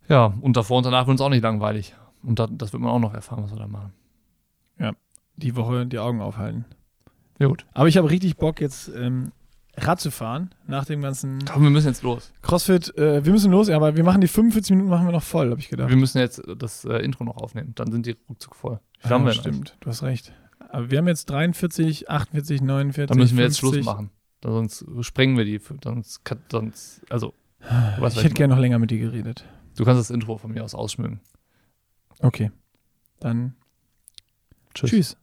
[0.08, 1.96] ja, und davor und danach wird uns auch nicht langweilig.
[2.24, 3.92] Und da, das wird man auch noch erfahren, was wir da machen.
[5.36, 6.64] Die Woche die Augen aufhalten.
[7.40, 7.66] Ja, gut.
[7.74, 9.32] Aber ich habe richtig Bock, jetzt ähm,
[9.76, 10.54] Rad zu fahren.
[10.68, 12.32] Nach dem ganzen Komm, wir müssen jetzt los.
[12.42, 12.96] Crossfit.
[12.98, 15.50] Äh, wir müssen los, ja, aber wir machen die 45 Minuten machen wir noch voll,
[15.50, 15.90] habe ich gedacht.
[15.90, 17.74] Wir müssen jetzt das äh, Intro noch aufnehmen.
[17.76, 18.80] Dann sind die ruckzuck voll.
[19.04, 20.34] Ja, denn stimmt, du hast recht.
[20.70, 23.08] Aber wir haben jetzt 43, 48, 49.
[23.08, 23.84] Dann müssen wir jetzt 50.
[23.84, 24.12] Schluss machen.
[24.44, 25.60] Sonst sprengen wir die.
[25.84, 26.22] Sonst,
[26.52, 29.46] sonst also, ich hätte gerne noch länger mit dir geredet.
[29.78, 31.22] du kannst das Intro von mir aus ausschmücken.
[32.20, 32.52] Okay.
[33.20, 33.56] Dann
[34.74, 34.90] Tschüss.
[34.90, 35.18] tschüss.